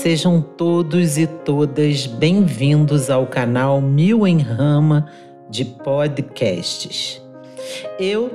sejam 0.00 0.40
todos 0.40 1.18
e 1.18 1.26
todas 1.26 2.06
bem-vindos 2.06 3.10
ao 3.10 3.26
canal 3.26 3.82
Mil 3.82 4.26
em 4.26 4.38
Rama 4.38 5.06
de 5.50 5.62
podcasts. 5.62 7.20
Eu, 7.98 8.30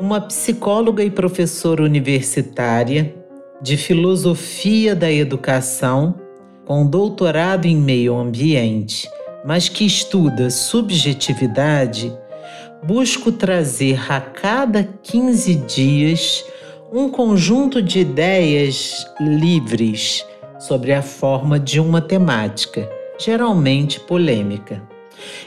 uma 0.00 0.20
psicóloga 0.20 1.04
e 1.04 1.10
professora 1.10 1.84
universitária 1.84 3.14
de 3.62 3.76
filosofia 3.76 4.96
da 4.96 5.10
educação, 5.10 6.12
com 6.64 6.84
doutorado 6.84 7.66
em 7.66 7.76
meio 7.76 8.16
ambiente, 8.16 9.08
mas 9.44 9.68
que 9.68 9.86
estuda 9.86 10.50
subjetividade, 10.50 12.12
busco 12.82 13.30
trazer 13.30 14.10
a 14.10 14.20
cada 14.20 14.82
15 14.82 15.54
dias 15.54 16.44
um 16.92 17.08
conjunto 17.08 17.80
de 17.80 18.00
ideias 18.00 19.06
livres 19.20 20.26
sobre 20.58 20.92
a 20.92 21.02
forma 21.02 21.58
de 21.58 21.80
uma 21.80 22.00
temática, 22.00 22.88
geralmente 23.18 24.00
polêmica. 24.00 24.82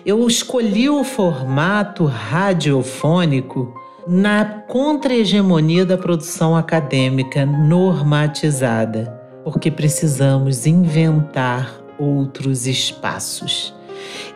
Eu 0.05 0.25
escolhi 0.27 0.89
o 0.89 1.03
formato 1.03 2.05
radiofônico 2.05 3.73
na 4.07 4.43
contra-hegemonia 4.45 5.85
da 5.85 5.97
produção 5.97 6.55
acadêmica 6.55 7.45
normatizada, 7.45 9.19
porque 9.43 9.69
precisamos 9.69 10.65
inventar 10.65 11.79
outros 11.99 12.65
espaços. 12.65 13.73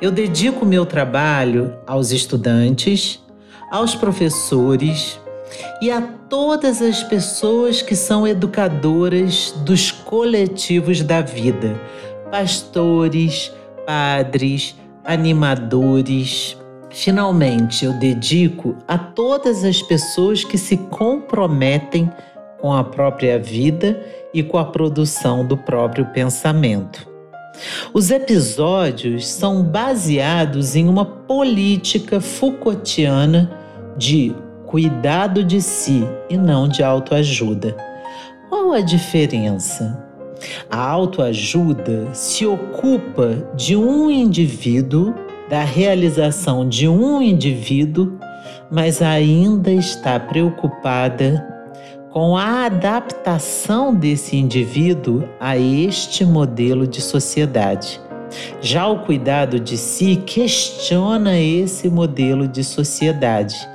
Eu 0.01 0.11
dedico 0.11 0.65
meu 0.65 0.85
trabalho 0.85 1.73
aos 1.87 2.11
estudantes, 2.11 3.23
aos 3.71 3.95
professores, 3.95 5.19
e 5.81 5.91
a 5.91 6.01
todas 6.01 6.81
as 6.81 7.03
pessoas 7.03 7.81
que 7.81 7.95
são 7.95 8.27
educadoras 8.27 9.53
dos 9.65 9.91
coletivos 9.91 11.01
da 11.01 11.21
vida, 11.21 11.79
pastores, 12.31 13.51
padres, 13.85 14.75
animadores. 15.03 16.57
Finalmente, 16.89 17.85
eu 17.85 17.93
dedico 17.93 18.75
a 18.87 18.97
todas 18.97 19.63
as 19.63 19.81
pessoas 19.81 20.43
que 20.43 20.57
se 20.57 20.77
comprometem 20.77 22.09
com 22.61 22.71
a 22.71 22.83
própria 22.83 23.37
vida 23.37 24.01
e 24.33 24.41
com 24.41 24.57
a 24.57 24.65
produção 24.65 25.45
do 25.45 25.57
próprio 25.57 26.05
pensamento. 26.07 27.11
Os 27.93 28.09
episódios 28.09 29.27
são 29.27 29.63
baseados 29.63 30.75
em 30.75 30.87
uma 30.87 31.05
política 31.05 32.19
Foucaultiana 32.19 33.51
de 33.97 34.35
cuidado 34.73 35.43
de 35.43 35.61
si 35.61 36.03
e 36.27 36.35
não 36.35 36.67
de 36.67 36.81
autoajuda. 36.81 37.77
Qual 38.49 38.73
a 38.73 38.81
diferença? 38.81 40.03
A 40.67 40.79
autoajuda 40.79 42.07
se 42.11 42.43
ocupa 42.47 43.47
de 43.55 43.75
um 43.75 44.09
indivíduo, 44.09 45.13
da 45.47 45.63
realização 45.63 46.67
de 46.67 46.87
um 46.87 47.21
indivíduo, 47.21 48.17
mas 48.71 48.99
ainda 48.99 49.71
está 49.71 50.19
preocupada 50.19 51.47
com 52.09 52.35
a 52.35 52.65
adaptação 52.65 53.93
desse 53.93 54.37
indivíduo 54.37 55.29
a 55.39 55.55
este 55.55 56.25
modelo 56.25 56.87
de 56.87 56.99
sociedade. 56.99 58.01
Já 58.59 58.87
o 58.87 59.01
cuidado 59.05 59.59
de 59.59 59.77
si 59.77 60.15
questiona 60.15 61.39
esse 61.39 61.91
modelo 61.91 62.47
de 62.47 62.63
sociedade 62.63 63.71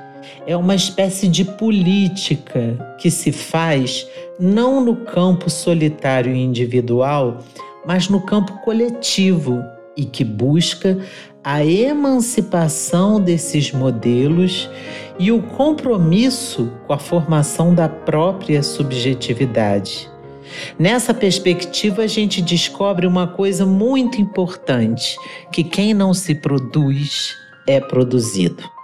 é 0.49 0.57
uma 0.57 0.73
espécie 0.73 1.27
de 1.27 1.45
política 1.45 2.95
que 2.97 3.11
se 3.11 3.31
faz 3.31 4.07
não 4.39 4.83
no 4.83 4.95
campo 4.95 5.47
solitário 5.47 6.33
e 6.35 6.39
individual, 6.39 7.37
mas 7.85 8.09
no 8.09 8.19
campo 8.19 8.53
coletivo 8.63 9.63
e 9.95 10.05
que 10.05 10.23
busca 10.23 10.97
a 11.43 11.63
emancipação 11.63 13.21
desses 13.21 13.71
modelos 13.71 14.67
e 15.19 15.31
o 15.31 15.39
compromisso 15.39 16.73
com 16.87 16.93
a 16.93 16.97
formação 16.97 17.75
da 17.75 17.87
própria 17.87 18.63
subjetividade. 18.63 20.09
Nessa 20.79 21.13
perspectiva, 21.13 22.01
a 22.01 22.07
gente 22.07 22.41
descobre 22.41 23.05
uma 23.05 23.27
coisa 23.27 23.67
muito 23.67 24.19
importante: 24.19 25.15
que 25.51 25.63
quem 25.63 25.93
não 25.93 26.11
se 26.11 26.33
produz 26.33 27.35
é 27.67 27.79
produzido. 27.79 28.78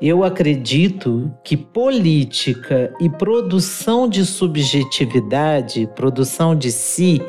Eu 0.00 0.24
acredito 0.24 1.32
que 1.44 1.56
política 1.56 2.92
e 3.00 3.08
produção 3.08 4.08
de 4.08 4.26
subjetividade, 4.26 5.88
produção 5.94 6.54
de 6.54 6.72
si, 6.72 7.22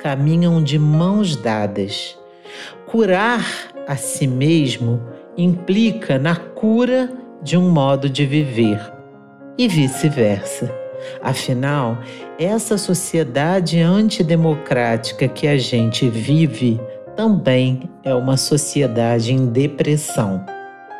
caminham 0.00 0.62
de 0.62 0.78
mãos 0.78 1.36
dadas. 1.36 2.18
Curar 2.86 3.46
a 3.86 3.96
si 3.96 4.26
mesmo 4.26 5.00
implica 5.36 6.18
na 6.18 6.34
cura 6.34 7.10
de 7.42 7.56
um 7.56 7.70
modo 7.70 8.10
de 8.10 8.26
viver 8.26 8.80
e 9.56 9.68
vice-versa. 9.68 10.74
Afinal, 11.22 11.98
essa 12.38 12.76
sociedade 12.76 13.78
antidemocrática 13.80 15.28
que 15.28 15.46
a 15.46 15.56
gente 15.56 16.08
vive 16.08 16.80
também 17.16 17.88
é 18.02 18.12
uma 18.14 18.36
sociedade 18.36 19.32
em 19.32 19.46
depressão. 19.46 20.44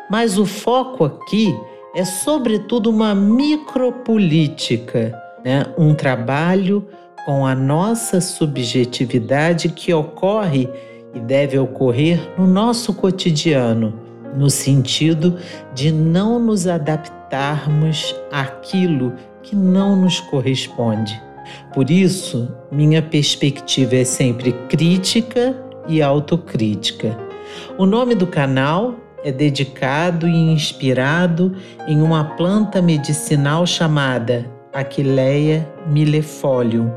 Mas 0.09 0.37
o 0.37 0.45
foco 0.45 1.05
aqui 1.05 1.55
é, 1.95 2.05
sobretudo, 2.05 2.89
uma 2.89 3.15
micropolítica, 3.15 5.17
né? 5.43 5.65
um 5.77 5.93
trabalho 5.93 6.85
com 7.25 7.45
a 7.45 7.55
nossa 7.55 8.21
subjetividade 8.21 9.69
que 9.69 9.93
ocorre 9.93 10.69
e 11.13 11.19
deve 11.19 11.57
ocorrer 11.57 12.19
no 12.37 12.45
nosso 12.45 12.93
cotidiano, 12.93 13.93
no 14.35 14.49
sentido 14.49 15.37
de 15.73 15.91
não 15.91 16.39
nos 16.39 16.67
adaptarmos 16.67 18.15
àquilo 18.31 19.13
que 19.41 19.55
não 19.55 19.95
nos 19.95 20.19
corresponde. 20.19 21.19
Por 21.73 21.89
isso, 21.89 22.51
minha 22.71 23.01
perspectiva 23.01 23.95
é 23.95 24.03
sempre 24.03 24.51
crítica 24.69 25.55
e 25.87 26.01
autocrítica. 26.01 27.17
O 27.77 27.87
nome 27.87 28.13
do 28.13 28.27
canal 28.27 28.95
é 29.23 29.31
dedicado 29.31 30.27
e 30.27 30.35
inspirado 30.35 31.55
em 31.87 32.01
uma 32.01 32.23
planta 32.23 32.81
medicinal 32.81 33.65
chamada 33.65 34.45
Aquileia 34.71 35.67
millefolium, 35.87 36.91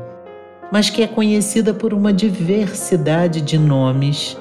mas 0.71 0.89
que 0.89 1.01
é 1.01 1.07
conhecida 1.07 1.73
por 1.73 1.93
uma 1.93 2.13
diversidade 2.13 3.41
de 3.41 3.57
nomes 3.57 4.37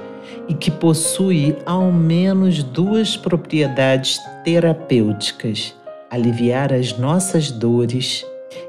e 0.49 0.55
que 0.55 0.71
possui 0.71 1.57
ao 1.65 1.91
menos 1.91 2.63
duas 2.63 3.17
propriedades 3.17 4.19
terapêuticas: 4.45 5.75
aliviar 6.11 6.73
as 6.73 6.97
nossas 6.99 7.51
dores 7.51 8.25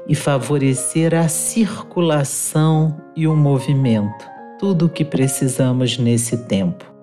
e 0.08 0.14
favorecer 0.14 1.14
a 1.14 1.28
circulação 1.28 2.96
e 3.14 3.26
o 3.26 3.36
movimento, 3.36 4.26
tudo 4.58 4.86
o 4.86 4.88
que 4.88 5.04
precisamos 5.04 5.98
nesse 5.98 6.46
tempo. 6.46 6.93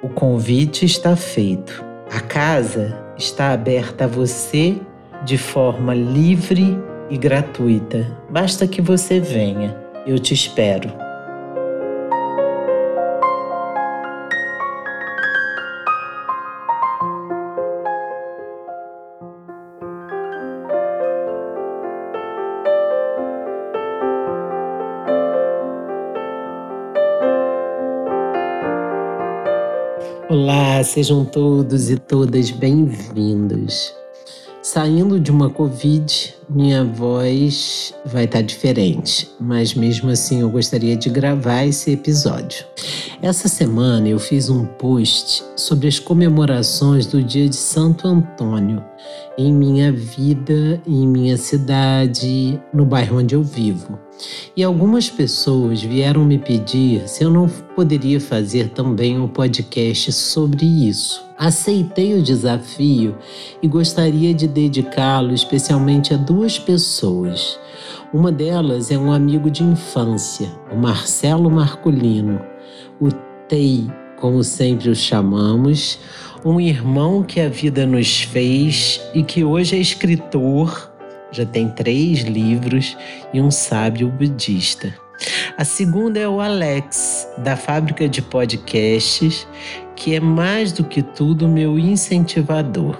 O 0.00 0.08
convite 0.08 0.84
está 0.84 1.16
feito. 1.16 1.84
A 2.08 2.20
casa 2.20 2.96
está 3.16 3.52
aberta 3.52 4.04
a 4.04 4.06
você 4.06 4.76
de 5.24 5.36
forma 5.36 5.92
livre 5.92 6.78
e 7.10 7.18
gratuita. 7.18 8.16
Basta 8.30 8.68
que 8.68 8.80
você 8.80 9.18
venha. 9.18 9.76
Eu 10.06 10.20
te 10.20 10.32
espero. 10.32 11.07
Olá, 30.78 30.84
sejam 30.84 31.24
todos 31.24 31.90
e 31.90 31.96
todas 31.98 32.52
bem-vindos. 32.52 33.92
Saindo 34.62 35.18
de 35.18 35.28
uma 35.28 35.50
Covid, 35.50 36.36
minha 36.48 36.84
voz 36.84 37.92
vai 38.06 38.26
estar 38.26 38.42
diferente, 38.42 39.28
mas 39.40 39.74
mesmo 39.74 40.08
assim 40.08 40.40
eu 40.40 40.48
gostaria 40.48 40.96
de 40.96 41.10
gravar 41.10 41.64
esse 41.64 41.90
episódio. 41.90 42.64
Essa 43.20 43.48
semana 43.48 44.08
eu 44.08 44.20
fiz 44.20 44.48
um 44.48 44.66
post 44.66 45.42
sobre 45.56 45.88
as 45.88 45.98
comemorações 45.98 47.06
do 47.06 47.20
dia 47.20 47.48
de 47.48 47.56
Santo 47.56 48.06
Antônio 48.06 48.80
em 49.36 49.52
minha 49.52 49.92
vida, 49.92 50.80
em 50.86 51.06
minha 51.06 51.36
cidade, 51.36 52.60
no 52.72 52.84
bairro 52.84 53.18
onde 53.18 53.34
eu 53.34 53.42
vivo. 53.42 53.98
E 54.56 54.64
algumas 54.64 55.08
pessoas 55.08 55.82
vieram 55.82 56.24
me 56.24 56.38
pedir 56.38 57.08
se 57.08 57.22
eu 57.22 57.30
não 57.30 57.48
poderia 57.48 58.20
fazer 58.20 58.70
também 58.70 59.18
um 59.18 59.28
podcast 59.28 60.12
sobre 60.12 60.66
isso. 60.66 61.22
Aceitei 61.38 62.14
o 62.14 62.22
desafio 62.22 63.16
e 63.62 63.68
gostaria 63.68 64.34
de 64.34 64.48
dedicá-lo 64.48 65.32
especialmente 65.32 66.12
a 66.12 66.16
duas 66.16 66.58
pessoas. 66.58 67.58
Uma 68.12 68.32
delas 68.32 68.90
é 68.90 68.98
um 68.98 69.12
amigo 69.12 69.50
de 69.50 69.62
infância, 69.62 70.50
o 70.72 70.76
Marcelo 70.76 71.50
Marculino, 71.50 72.40
o 73.00 73.08
TEI, 73.46 73.86
como 74.16 74.42
sempre 74.42 74.90
o 74.90 74.96
chamamos, 74.96 75.98
um 76.44 76.60
irmão 76.60 77.22
que 77.22 77.40
a 77.40 77.48
vida 77.48 77.86
nos 77.86 78.22
fez 78.22 79.00
e 79.14 79.22
que 79.22 79.44
hoje 79.44 79.76
é 79.76 79.78
escritor, 79.78 80.92
já 81.30 81.44
tem 81.44 81.68
três 81.68 82.20
livros 82.20 82.96
e 83.32 83.40
um 83.40 83.50
sábio 83.50 84.08
budista. 84.08 84.94
A 85.56 85.64
segunda 85.64 86.20
é 86.20 86.28
o 86.28 86.40
Alex, 86.40 87.28
da 87.38 87.56
fábrica 87.56 88.08
de 88.08 88.22
podcasts, 88.22 89.46
que 89.96 90.14
é 90.14 90.20
mais 90.20 90.70
do 90.72 90.84
que 90.84 91.02
tudo 91.02 91.48
meu 91.48 91.78
incentivador. 91.78 92.96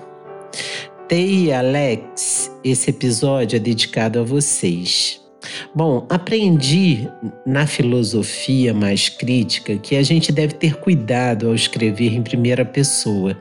Tei 1.06 1.52
Alex, 1.52 2.50
esse 2.64 2.90
episódio 2.90 3.56
é 3.56 3.60
dedicado 3.60 4.18
a 4.18 4.24
vocês. 4.24 5.27
Bom, 5.74 6.06
aprendi 6.08 7.08
na 7.46 7.66
filosofia 7.66 8.74
mais 8.74 9.08
crítica 9.08 9.76
que 9.76 9.96
a 9.96 10.02
gente 10.02 10.32
deve 10.32 10.54
ter 10.54 10.76
cuidado 10.76 11.48
ao 11.48 11.54
escrever 11.54 12.14
em 12.14 12.22
primeira 12.22 12.64
pessoa, 12.64 13.36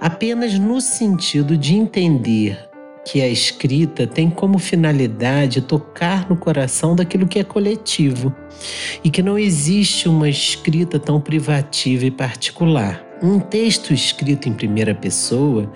apenas 0.00 0.58
no 0.58 0.80
sentido 0.80 1.56
de 1.56 1.74
entender 1.74 2.58
que 3.04 3.20
a 3.20 3.28
escrita 3.28 4.06
tem 4.06 4.30
como 4.30 4.58
finalidade 4.58 5.60
tocar 5.60 6.28
no 6.28 6.36
coração 6.36 6.94
daquilo 6.94 7.26
que 7.26 7.38
é 7.38 7.44
coletivo 7.44 8.34
e 9.02 9.10
que 9.10 9.22
não 9.22 9.38
existe 9.38 10.08
uma 10.08 10.28
escrita 10.28 10.98
tão 10.98 11.20
privativa 11.20 12.06
e 12.06 12.10
particular. 12.10 13.11
Um 13.22 13.38
texto 13.38 13.94
escrito 13.94 14.48
em 14.48 14.52
primeira 14.52 14.96
pessoa 14.96 15.72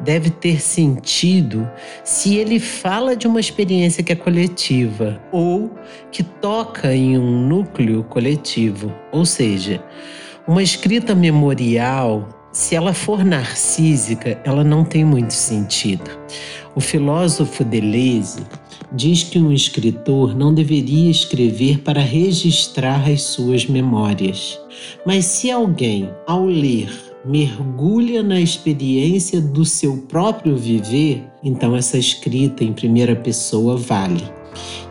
deve 0.00 0.28
ter 0.28 0.60
sentido 0.60 1.70
se 2.02 2.34
ele 2.34 2.58
fala 2.58 3.14
de 3.14 3.28
uma 3.28 3.38
experiência 3.38 4.02
que 4.02 4.10
é 4.10 4.16
coletiva 4.16 5.22
ou 5.30 5.70
que 6.10 6.24
toca 6.24 6.92
em 6.92 7.16
um 7.16 7.46
núcleo 7.46 8.02
coletivo. 8.02 8.92
Ou 9.12 9.24
seja, 9.24 9.80
uma 10.48 10.64
escrita 10.64 11.14
memorial, 11.14 12.28
se 12.52 12.74
ela 12.74 12.92
for 12.92 13.24
narcísica, 13.24 14.40
ela 14.42 14.64
não 14.64 14.84
tem 14.84 15.04
muito 15.04 15.32
sentido. 15.32 16.10
O 16.74 16.80
filósofo 16.80 17.62
Deleuze 17.62 18.44
diz 18.92 19.22
que 19.22 19.38
um 19.38 19.52
escritor 19.52 20.36
não 20.36 20.52
deveria 20.52 21.10
escrever 21.10 21.80
para 21.80 22.00
registrar 22.00 23.08
as 23.08 23.22
suas 23.22 23.66
memórias. 23.66 24.58
Mas 25.06 25.26
se 25.26 25.50
alguém, 25.50 26.10
ao 26.26 26.46
ler, 26.46 26.90
mergulha 27.24 28.22
na 28.22 28.40
experiência 28.40 29.40
do 29.40 29.64
seu 29.64 29.96
próprio 30.08 30.56
viver, 30.56 31.24
então 31.42 31.76
essa 31.76 31.98
escrita 31.98 32.64
em 32.64 32.72
primeira 32.72 33.14
pessoa 33.14 33.76
vale. 33.76 34.39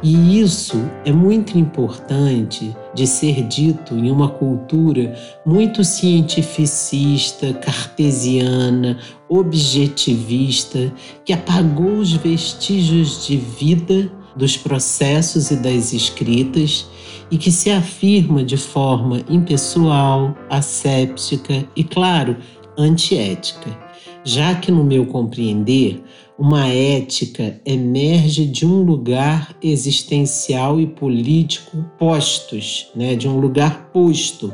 E 0.02 0.40
isso 0.40 0.78
é 1.04 1.12
muito 1.12 1.58
importante 1.58 2.76
de 2.94 3.06
ser 3.06 3.44
dito 3.48 3.96
em 3.96 4.10
uma 4.10 4.30
cultura 4.30 5.14
muito 5.46 5.84
cientificista, 5.84 7.54
cartesiana, 7.54 8.98
objetivista, 9.28 10.92
que 11.26 11.34
apagou 11.34 11.98
os 11.98 12.14
vestígios 12.14 13.28
de 13.28 13.38
vida 13.38 14.12
dos 14.36 14.56
processos 14.56 15.52
e 15.52 15.58
das 15.58 15.92
escritas 15.92 16.88
e 17.30 17.38
que 17.38 17.52
se 17.52 17.70
afirma 17.70 18.44
de 18.44 18.58
forma 18.58 19.22
impessoal, 19.30 20.36
asséptica 20.50 21.66
e, 21.76 21.84
claro, 21.84 22.38
antiética, 22.78 23.78
já 24.24 24.56
que, 24.56 24.72
no 24.72 24.84
meu 24.84 25.06
compreender, 25.06 26.02
uma 26.40 26.70
ética 26.70 27.60
emerge 27.66 28.46
de 28.46 28.66
um 28.66 28.82
lugar 28.82 29.54
existencial 29.62 30.80
e 30.80 30.88
político 30.88 31.86
postos, 32.00 32.88
né, 32.96 33.14
de 33.14 33.28
um 33.28 33.38
lugar 33.38 33.90
posto, 33.92 34.54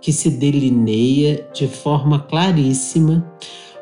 que 0.00 0.12
se 0.12 0.30
delineia 0.30 1.44
de 1.52 1.66
forma 1.66 2.20
claríssima 2.20 3.26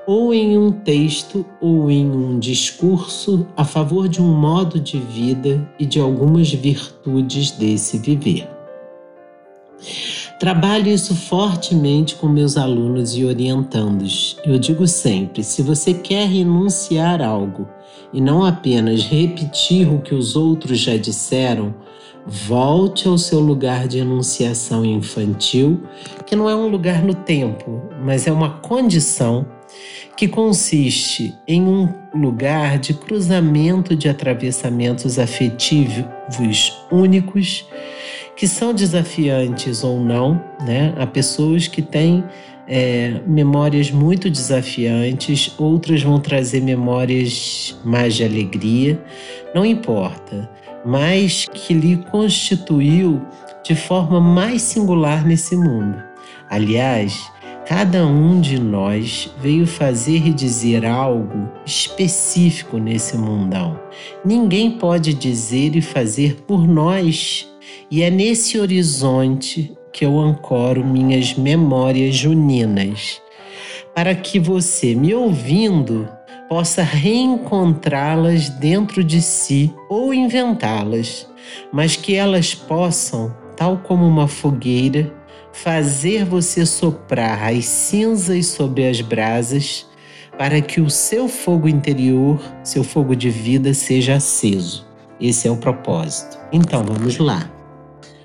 ou 0.06 0.32
em 0.32 0.56
um 0.56 0.73
texto 0.73 1.44
ou 1.61 1.91
em 1.91 2.11
um 2.11 2.38
discurso 2.38 3.47
a 3.55 3.64
favor 3.64 4.08
de 4.08 4.23
um 4.23 4.32
modo 4.32 4.81
de 4.81 4.99
vida 4.99 5.70
e 5.79 5.85
de 5.85 6.00
algumas 6.00 6.50
virtudes 6.50 7.50
desse 7.50 7.99
viver. 7.99 8.54
Trabalho 10.39 10.89
isso 10.89 11.15
fortemente 11.15 12.17
com 12.17 12.29
meus 12.29 12.57
alunos 12.57 13.17
e 13.17 13.25
orientandos. 13.25 14.37
Eu 14.45 14.59
digo 14.59 14.87
sempre: 14.87 15.45
se 15.45 15.63
você 15.63 15.95
quer 15.95 16.29
renunciar 16.29 17.23
algo 17.23 17.69
e 18.13 18.21
não 18.21 18.45
apenas 18.45 19.03
repetir 19.03 19.89
o 19.89 20.01
que 20.01 20.15
os 20.15 20.35
outros 20.35 20.79
já 20.79 20.97
disseram, 20.97 21.75
volte 22.27 23.07
ao 23.07 23.17
seu 23.17 23.39
lugar 23.39 23.87
de 23.87 23.99
enunciação 23.99 24.85
infantil, 24.85 25.83
que 26.27 26.35
não 26.35 26.49
é 26.49 26.55
um 26.55 26.69
lugar 26.69 27.03
no 27.03 27.15
tempo, 27.15 27.83
mas 28.03 28.27
é 28.27 28.33
uma 28.33 28.51
condição 28.51 29.47
que 30.17 30.29
consiste 30.29 31.35
em 31.47 31.63
um 31.63 31.93
lugar 32.15 32.79
de 32.79 32.95
cruzamento 32.95 33.97
de 33.97 34.09
atravessamentos 34.09 35.19
afetivos 35.19 36.05
únicos, 36.91 37.67
que 38.37 38.49
são 38.49 38.75
desafiantes 38.75 39.85
ou 39.85 40.01
não, 40.01 40.43
né? 40.67 40.95
Há 40.97 41.07
pessoas 41.07 41.69
que 41.69 41.81
têm 41.81 42.25
é, 42.67 43.21
memórias 43.27 43.91
muito 43.91 44.31
desafiantes, 44.31 45.55
outras 45.59 46.03
vão 46.03 46.19
trazer 46.19 46.61
memórias 46.61 47.79
mais 47.85 48.15
de 48.15 48.25
alegria, 48.25 49.03
não 49.55 49.65
importa, 49.65 50.51
mas 50.85 51.47
que 51.53 51.75
lhe 51.75 51.97
constituiu 52.11 53.23
de 53.63 53.75
forma 53.75 54.21
mais 54.21 54.63
singular 54.63 55.25
nesse 55.25 55.57
mundo. 55.57 56.03
Aliás, 56.51 57.33
Cada 57.67 58.07
um 58.07 58.43
de 58.43 58.61
nós 58.61 59.35
veio 59.41 59.67
fazer 59.67 60.27
e 60.27 60.35
dizer 60.35 60.85
algo 60.85 61.49
específico 61.65 62.77
nesse 62.77 63.17
mundão. 63.17 63.81
Ninguém 64.23 64.73
pode 64.73 65.15
dizer 65.15 65.75
e 65.75 65.81
fazer 65.81 66.43
por 66.47 66.69
nós. 66.69 67.49
E 67.91 68.03
é 68.03 68.11
nesse 68.11 68.59
horizonte 68.59 69.73
que 69.93 70.05
eu 70.05 70.19
ancoro 70.19 70.85
minhas 70.85 71.35
memórias 71.35 72.17
juninas, 72.17 73.23
para 73.94 74.15
que 74.15 74.41
você, 74.41 74.95
me 74.95 75.14
ouvindo, 75.14 76.09
possa 76.49 76.83
reencontrá-las 76.83 78.49
dentro 78.49 79.04
de 79.04 79.23
si 79.23 79.73
ou 79.88 80.12
inventá-las, 80.12 81.28
mas 81.73 81.95
que 81.97 82.14
elas 82.14 82.54
possam, 82.54 83.35
tal 83.57 83.78
como 83.78 84.07
uma 84.07 84.26
fogueira, 84.26 85.12
fazer 85.52 86.25
você 86.25 86.66
soprar 86.66 87.45
as 87.52 87.64
cinzas 87.64 88.47
sobre 88.47 88.88
as 88.88 89.00
brasas, 89.00 89.87
para 90.37 90.61
que 90.61 90.81
o 90.81 90.90
seu 90.90 91.28
fogo 91.28 91.69
interior, 91.69 92.40
seu 92.64 92.83
fogo 92.83 93.14
de 93.14 93.31
vida, 93.31 93.73
seja 93.73 94.16
aceso. 94.16 94.85
Esse 95.21 95.47
é 95.47 95.50
o 95.50 95.57
propósito. 95.57 96.37
Então 96.52 96.83
vamos 96.83 97.19
lá. 97.19 97.53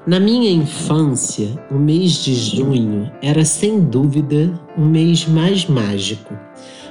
Na 0.09 0.19
minha 0.19 0.49
infância, 0.49 1.49
o 1.69 1.75
mês 1.75 2.23
de 2.23 2.33
junho 2.33 3.11
era 3.21 3.45
sem 3.45 3.79
dúvida 3.79 4.59
o 4.75 4.81
mês 4.81 5.27
mais 5.27 5.67
mágico. 5.67 6.33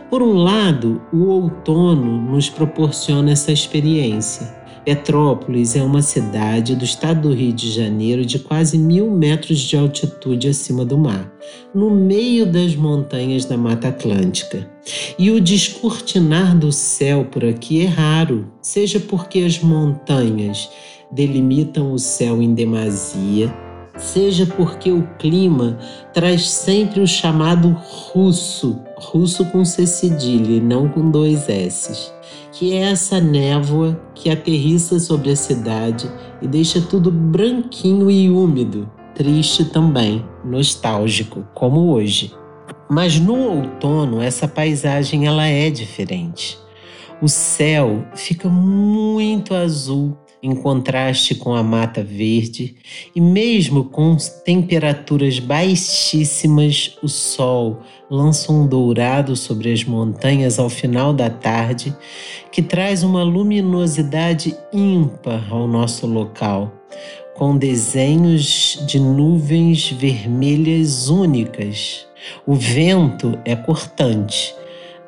Por 0.09 0.23
um 0.23 0.35
lado, 0.35 1.03
o 1.13 1.25
outono 1.25 2.31
nos 2.31 2.49
proporciona 2.49 3.33
essa 3.33 3.51
experiência. 3.51 4.57
Petrópolis 4.85 5.75
é 5.75 5.83
uma 5.83 6.01
cidade 6.01 6.77
do 6.77 6.85
estado 6.85 7.29
do 7.29 7.35
Rio 7.35 7.53
de 7.53 7.73
Janeiro 7.73 8.25
de 8.25 8.39
quase 8.39 8.79
mil 8.79 9.11
metros 9.11 9.59
de 9.59 9.77
altitude 9.77 10.47
acima 10.47 10.85
do 10.85 10.97
mar, 10.97 11.29
no 11.75 11.91
meio 11.91 12.47
das 12.47 12.77
montanhas 12.77 13.45
da 13.45 13.57
Mata 13.57 13.89
Atlântica. 13.89 14.71
E 15.19 15.33
o 15.33 15.41
descortinar 15.41 16.57
do 16.57 16.71
céu 16.71 17.25
por 17.25 17.45
aqui 17.45 17.83
é 17.83 17.87
raro, 17.87 18.47
seja 18.63 19.01
porque 19.01 19.41
as 19.41 19.59
montanhas 19.59 20.71
delimitam 21.11 21.93
o 21.93 21.99
céu 21.99 22.43
em 22.43 22.55
demasia, 22.55 23.53
seja 23.97 24.47
porque 24.47 24.93
o 24.93 25.03
clima 25.19 25.79
traz 26.13 26.49
sempre 26.49 27.01
o 27.01 27.07
chamado 27.07 27.71
russo, 27.71 28.79
russo 28.97 29.45
com 29.47 29.65
C 29.65 29.87
cedilha 29.87 30.57
e 30.57 30.61
não 30.61 30.89
com 30.89 31.11
dois 31.11 31.49
S's 31.49 32.13
que 32.59 32.73
é 32.73 32.91
essa 32.91 33.21
névoa 33.21 34.01
que 34.17 34.29
aterrissa 34.29 34.99
sobre 34.99 35.31
a 35.31 35.37
cidade 35.37 36.11
e 36.43 36.49
deixa 36.49 36.81
tudo 36.81 37.09
branquinho 37.09 38.11
e 38.11 38.29
úmido, 38.29 38.91
triste 39.15 39.65
também, 39.67 40.27
nostálgico, 40.45 41.47
como 41.55 41.93
hoje. 41.93 42.35
Mas 42.91 43.21
no 43.21 43.37
outono 43.37 44.21
essa 44.21 44.49
paisagem 44.49 45.25
ela 45.25 45.47
é 45.47 45.71
diferente. 45.71 46.59
O 47.23 47.29
céu 47.29 48.05
fica 48.17 48.49
muito 48.49 49.55
azul, 49.55 50.17
em 50.43 50.55
contraste 50.55 51.35
com 51.35 51.55
a 51.55 51.63
mata 51.63 52.03
verde, 52.03 52.77
e 53.15 53.21
mesmo 53.21 53.85
com 53.85 54.17
temperaturas 54.45 55.39
baixíssimas, 55.39 56.97
o 57.03 57.09
sol 57.09 57.81
lança 58.11 58.53
um 58.53 58.67
dourado 58.67 59.35
sobre 59.35 59.73
as 59.73 59.85
montanhas 59.85 60.59
ao 60.59 60.69
final 60.69 61.13
da 61.13 61.29
tarde, 61.29 61.95
que 62.53 62.63
traz 62.63 63.03
uma 63.03 63.23
luminosidade 63.23 64.57
ímpar 64.73 65.53
ao 65.53 65.67
nosso 65.67 66.07
local, 66.07 66.73
com 67.35 67.57
desenhos 67.57 68.83
de 68.87 68.99
nuvens 68.99 69.91
vermelhas 69.91 71.09
únicas. 71.09 72.07
O 72.47 72.55
vento 72.55 73.39
é 73.45 73.55
cortante, 73.55 74.55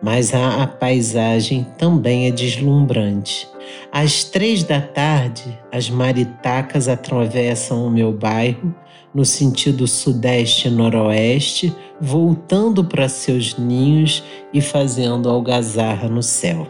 mas 0.02 0.32
a, 0.32 0.62
a 0.62 0.66
paisagem 0.66 1.66
também 1.76 2.26
é 2.26 2.30
deslumbrante. 2.30 3.48
Às 3.92 4.24
três 4.24 4.62
da 4.62 4.80
tarde, 4.80 5.58
as 5.72 5.90
maritacas 5.90 6.88
atravessam 6.88 7.86
o 7.86 7.90
meu 7.90 8.12
bairro 8.12 8.74
no 9.12 9.24
sentido 9.24 9.86
sudeste-noroeste, 9.88 11.74
voltando 12.00 12.84
para 12.84 13.08
seus 13.08 13.56
ninhos 13.56 14.22
e 14.54 14.60
fazendo 14.60 15.28
algazarra 15.28 16.08
no 16.08 16.22
céu. 16.22 16.66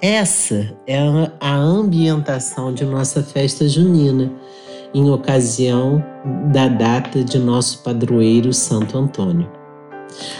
Essa 0.00 0.72
é 0.86 0.98
a 1.40 1.54
ambientação 1.54 2.72
de 2.72 2.84
nossa 2.84 3.22
festa 3.22 3.68
junina, 3.68 4.32
em 4.94 5.10
ocasião 5.10 6.04
da 6.52 6.68
data 6.68 7.24
de 7.24 7.38
nosso 7.38 7.82
padroeiro 7.82 8.52
Santo 8.52 8.96
Antônio. 8.96 9.50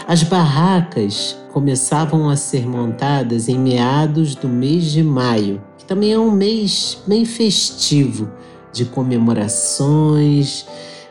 As 0.07 0.23
barracas 0.23 1.35
começavam 1.51 2.29
a 2.29 2.35
ser 2.35 2.67
montadas 2.67 3.49
em 3.49 3.57
meados 3.57 4.35
do 4.35 4.47
mês 4.47 4.91
de 4.91 5.03
maio, 5.03 5.61
que 5.83 5.87
também 5.87 6.13
é 6.13 6.17
um 6.17 6.31
mês 6.31 6.97
bem 7.05 7.25
festivo 7.25 8.31
de 8.71 8.85
comemorações 8.85 10.65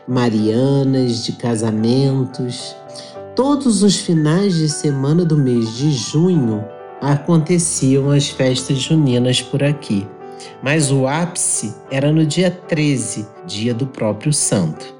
marianas, 0.07 1.23
de 1.23 1.33
casamentos. 1.33 2.75
Todos 3.35 3.83
os 3.83 3.97
finais 3.97 4.55
de 4.55 4.67
semana 4.67 5.23
do 5.23 5.37
mês 5.37 5.77
de 5.77 5.91
junho 5.91 6.65
aconteciam 6.99 8.09
as 8.09 8.29
festas 8.29 8.79
juninas 8.79 9.41
por 9.41 9.63
aqui, 9.63 10.07
mas 10.61 10.91
o 10.91 11.07
ápice 11.07 11.73
era 11.91 12.11
no 12.11 12.25
dia 12.25 12.49
13, 12.49 13.27
dia 13.45 13.73
do 13.73 13.85
próprio 13.85 14.33
santo. 14.33 14.93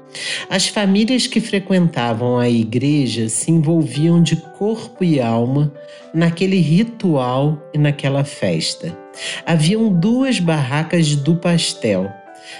As 0.48 0.68
famílias 0.68 1.26
que 1.26 1.40
frequentavam 1.40 2.38
a 2.38 2.48
igreja 2.48 3.28
se 3.28 3.50
envolviam 3.50 4.22
de 4.22 4.36
corpo 4.36 5.02
e 5.02 5.20
alma 5.20 5.72
naquele 6.14 6.60
ritual 6.60 7.58
e 7.74 7.78
naquela 7.78 8.22
festa. 8.22 9.03
Haviam 9.46 9.92
duas 9.92 10.40
barracas 10.40 11.14
do 11.16 11.36
pastel, 11.36 12.12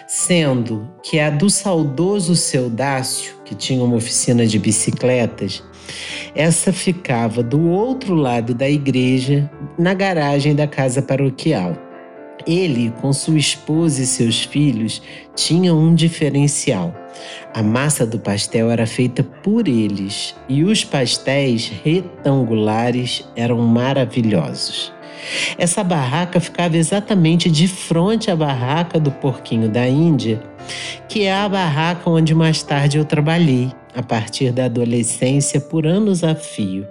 sendo 0.06 0.88
que 1.02 1.18
a 1.18 1.30
do 1.30 1.50
saudoso 1.50 2.34
seu 2.36 2.70
Dácio, 2.70 3.34
que 3.44 3.54
tinha 3.54 3.82
uma 3.82 3.96
oficina 3.96 4.46
de 4.46 4.58
bicicletas, 4.58 5.62
essa 6.34 6.72
ficava 6.72 7.42
do 7.42 7.68
outro 7.68 8.14
lado 8.14 8.54
da 8.54 8.68
igreja, 8.68 9.50
na 9.78 9.94
garagem 9.94 10.54
da 10.54 10.66
casa 10.66 11.02
paroquial. 11.02 11.76
Ele, 12.46 12.92
com 13.00 13.12
sua 13.12 13.38
esposa 13.38 14.02
e 14.02 14.06
seus 14.06 14.44
filhos, 14.44 15.00
tinha 15.34 15.74
um 15.74 15.94
diferencial. 15.94 16.94
A 17.54 17.62
massa 17.62 18.04
do 18.04 18.18
pastel 18.18 18.70
era 18.70 18.86
feita 18.86 19.22
por 19.22 19.68
eles 19.68 20.34
e 20.48 20.64
os 20.64 20.84
pastéis 20.84 21.72
retangulares 21.82 23.24
eram 23.36 23.58
maravilhosos. 23.58 24.93
Essa 25.58 25.84
barraca 25.84 26.40
ficava 26.40 26.76
exatamente 26.76 27.50
de 27.50 27.68
frente 27.68 28.30
à 28.30 28.36
barraca 28.36 28.98
do 28.98 29.10
porquinho 29.10 29.68
da 29.68 29.86
Índia, 29.86 30.42
que 31.08 31.24
é 31.24 31.34
a 31.34 31.48
barraca 31.48 32.08
onde 32.08 32.34
mais 32.34 32.62
tarde 32.62 32.98
eu 32.98 33.04
trabalhei, 33.04 33.70
a 33.94 34.02
partir 34.02 34.52
da 34.52 34.64
adolescência 34.66 35.60
por 35.60 35.86
anos 35.86 36.24
a 36.24 36.34
fio. 36.34 36.86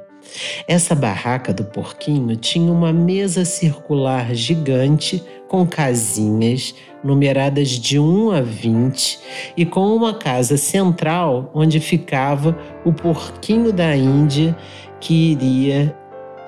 Essa 0.67 0.95
barraca 0.95 1.53
do 1.53 1.63
porquinho 1.65 2.35
tinha 2.35 2.71
uma 2.71 2.93
mesa 2.93 3.45
circular 3.45 4.33
gigante 4.33 5.23
com 5.47 5.67
casinhas 5.67 6.73
numeradas 7.03 7.69
de 7.69 7.99
1 7.99 8.31
a 8.31 8.41
20 8.41 9.19
e 9.57 9.65
com 9.65 9.95
uma 9.95 10.13
casa 10.13 10.57
central 10.57 11.51
onde 11.53 11.79
ficava 11.79 12.57
o 12.85 12.91
porquinho 12.91 13.71
da 13.71 13.95
Índia 13.95 14.57
que 14.99 15.31
iria 15.33 15.95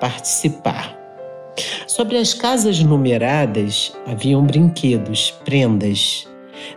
participar. 0.00 0.95
Sobre 1.86 2.18
as 2.18 2.34
casas 2.34 2.78
numeradas 2.80 3.92
haviam 4.06 4.44
brinquedos, 4.44 5.32
prendas. 5.44 6.26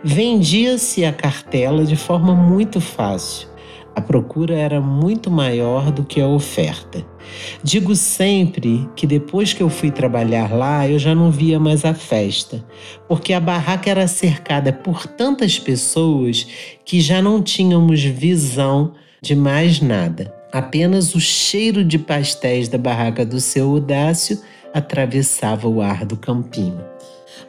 Vendia-se 0.02 1.04
a 1.04 1.12
cartela 1.12 1.84
de 1.84 1.96
forma 1.96 2.34
muito 2.34 2.80
fácil. 2.80 3.48
A 3.94 4.00
procura 4.00 4.54
era 4.54 4.80
muito 4.80 5.30
maior 5.30 5.90
do 5.90 6.04
que 6.04 6.20
a 6.20 6.26
oferta. 6.26 7.04
Digo 7.62 7.94
sempre 7.94 8.88
que 8.94 9.06
depois 9.06 9.52
que 9.52 9.62
eu 9.62 9.68
fui 9.68 9.90
trabalhar 9.90 10.52
lá, 10.54 10.88
eu 10.88 10.98
já 10.98 11.14
não 11.14 11.30
via 11.30 11.58
mais 11.58 11.84
a 11.84 11.92
festa, 11.92 12.64
porque 13.08 13.32
a 13.32 13.40
barraca 13.40 13.90
era 13.90 14.06
cercada 14.06 14.72
por 14.72 15.06
tantas 15.06 15.58
pessoas 15.58 16.46
que 16.84 17.00
já 17.00 17.20
não 17.20 17.42
tínhamos 17.42 18.02
visão 18.02 18.94
de 19.20 19.34
mais 19.34 19.80
nada. 19.80 20.32
Apenas 20.52 21.14
o 21.14 21.20
cheiro 21.20 21.84
de 21.84 21.98
pastéis 21.98 22.68
da 22.68 22.78
barraca 22.78 23.24
do 23.24 23.40
seu 23.40 23.72
Udácio 23.72 24.40
atravessava 24.72 25.68
o 25.68 25.80
ar 25.80 26.04
do 26.04 26.16
campinho. 26.16 26.84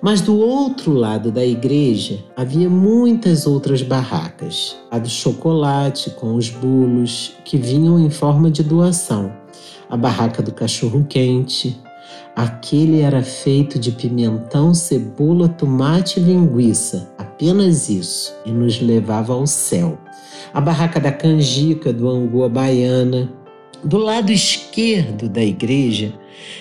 Mas 0.01 0.21
do 0.21 0.37
outro 0.37 0.93
lado 0.93 1.31
da 1.31 1.45
igreja 1.45 2.19
havia 2.35 2.69
muitas 2.69 3.45
outras 3.45 3.81
barracas. 3.81 4.77
A 4.89 4.97
do 4.97 5.09
chocolate 5.09 6.09
com 6.11 6.35
os 6.35 6.49
bolos 6.49 7.33
que 7.45 7.57
vinham 7.57 7.99
em 7.99 8.09
forma 8.09 8.49
de 8.49 8.63
doação. 8.63 9.31
A 9.89 9.97
barraca 9.97 10.41
do 10.41 10.51
cachorro 10.51 11.05
quente. 11.07 11.79
Aquele 12.35 13.01
era 13.01 13.21
feito 13.21 13.77
de 13.77 13.91
pimentão, 13.91 14.73
cebola, 14.73 15.49
tomate 15.49 16.19
e 16.19 16.23
linguiça, 16.23 17.13
apenas 17.17 17.89
isso, 17.89 18.33
e 18.45 18.51
nos 18.51 18.79
levava 18.79 19.33
ao 19.33 19.45
céu. 19.45 19.99
A 20.53 20.61
barraca 20.61 20.97
da 20.97 21.11
canjica, 21.11 21.91
do 21.91 22.09
angu 22.09 22.47
baiana, 22.47 23.29
do 23.83 23.97
lado 23.97 24.31
esquerdo 24.31 25.27
da 25.27 25.43
igreja 25.43 26.13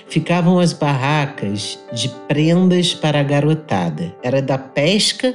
ficavam 0.08 0.58
as 0.58 0.72
barracas 0.72 1.78
de 1.92 2.08
prendas 2.28 2.94
para 2.94 3.20
a 3.20 3.22
garotada. 3.22 4.14
Era 4.22 4.40
da 4.40 4.58
pesca 4.58 5.34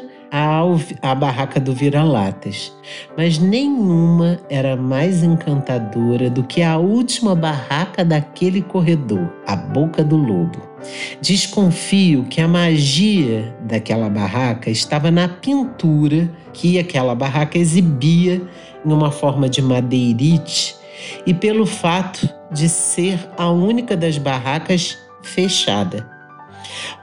à, 1.02 1.16
barraca 1.16 1.60
do 1.60 1.74
vira-latas, 1.74 2.74
mas 3.18 3.38
nenhuma 3.38 4.40
era 4.50 4.76
mais 4.76 5.24
encantadora 5.24 6.30
do 6.30 6.44
que 6.44 6.62
a 6.62 6.78
última 6.78 7.36
barraca 7.36 8.04
daquele 8.04 8.62
corredor, 8.62 9.32
a 9.48 9.56
Boca 9.56 10.04
do 10.04 10.18
Lobo. 10.18 10.62
Desconfio 11.22 12.26
que 12.26 12.42
a 12.42 12.48
magia 12.48 13.56
daquela 13.62 14.10
barraca 14.10 14.70
estava 14.70 15.10
na 15.10 15.28
pintura 15.28 16.30
que 16.54 16.78
aquela 16.78 17.16
barraca 17.16 17.58
exibia 17.58 18.42
em 18.86 18.92
uma 18.92 19.12
forma 19.12 19.50
de 19.50 19.62
madeirite 19.62 20.76
e 21.26 21.34
pelo 21.34 21.66
fato 21.66 22.30
de 22.56 22.70
ser 22.70 23.30
a 23.38 23.50
única 23.52 23.98
das 23.98 24.18
barracas 24.18 24.98
fechada. 25.22 26.10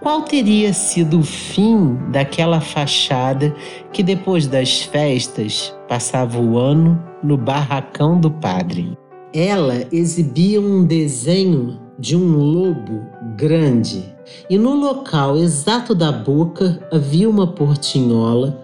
Qual 0.00 0.22
teria 0.22 0.72
sido 0.72 1.20
o 1.20 1.22
fim 1.22 1.94
daquela 2.10 2.60
fachada 2.60 3.54
que 3.92 4.02
depois 4.02 4.46
das 4.46 4.80
festas 4.80 5.74
passava 5.86 6.40
o 6.40 6.58
ano 6.58 7.00
no 7.22 7.36
barracão 7.36 8.18
do 8.18 8.30
padre? 8.30 8.96
Ela 9.32 9.86
exibia 9.92 10.60
um 10.60 10.84
desenho 10.84 11.80
de 11.98 12.16
um 12.16 12.36
lobo 12.36 13.06
grande 13.36 14.12
e 14.48 14.58
no 14.58 14.74
local 14.74 15.36
exato 15.36 15.94
da 15.94 16.10
boca 16.10 16.80
havia 16.90 17.28
uma 17.28 17.46
portinhola 17.46 18.61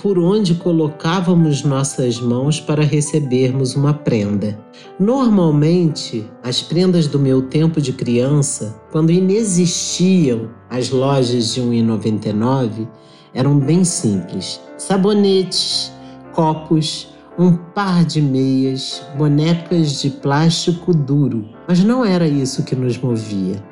por 0.00 0.18
onde 0.18 0.54
colocávamos 0.54 1.62
nossas 1.62 2.20
mãos 2.20 2.60
para 2.60 2.82
recebermos 2.82 3.76
uma 3.76 3.94
prenda. 3.94 4.58
Normalmente, 4.98 6.28
as 6.42 6.60
prendas 6.60 7.06
do 7.06 7.18
meu 7.18 7.42
tempo 7.42 7.80
de 7.80 7.92
criança, 7.92 8.80
quando 8.90 9.10
inexistiam 9.10 10.50
as 10.68 10.90
lojas 10.90 11.54
de 11.54 11.60
R$ 11.60 11.66
1,99, 11.66 12.88
eram 13.32 13.58
bem 13.58 13.84
simples: 13.84 14.60
sabonetes, 14.76 15.92
copos, 16.32 17.08
um 17.38 17.56
par 17.56 18.04
de 18.04 18.20
meias, 18.20 19.02
bonecas 19.16 20.00
de 20.02 20.10
plástico 20.10 20.92
duro. 20.92 21.48
Mas 21.66 21.82
não 21.82 22.04
era 22.04 22.28
isso 22.28 22.64
que 22.64 22.76
nos 22.76 22.98
movia. 22.98 23.62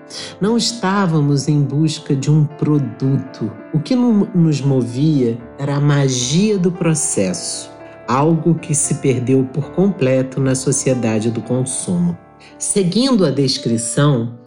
Não 0.40 0.57
estávamos 0.57 1.49
em 1.49 1.61
busca 1.61 2.17
de 2.17 2.31
um 2.31 2.45
produto. 2.45 3.50
O 3.73 3.81
que 3.81 3.95
nos 3.95 4.63
movia 4.63 5.37
era 5.59 5.77
a 5.77 5.81
magia 5.81 6.59
do 6.59 6.73
processo, 6.73 7.71
algo 8.07 8.55
que 8.55 8.75
se 8.75 8.95
perdeu 8.95 9.45
por 9.53 9.73
completo 9.73 10.41
na 10.41 10.55
sociedade 10.55 11.31
do 11.31 11.43
consumo. 11.43 12.17
Seguindo 12.59 13.27
a 13.27 13.31
descrição, 13.31 14.39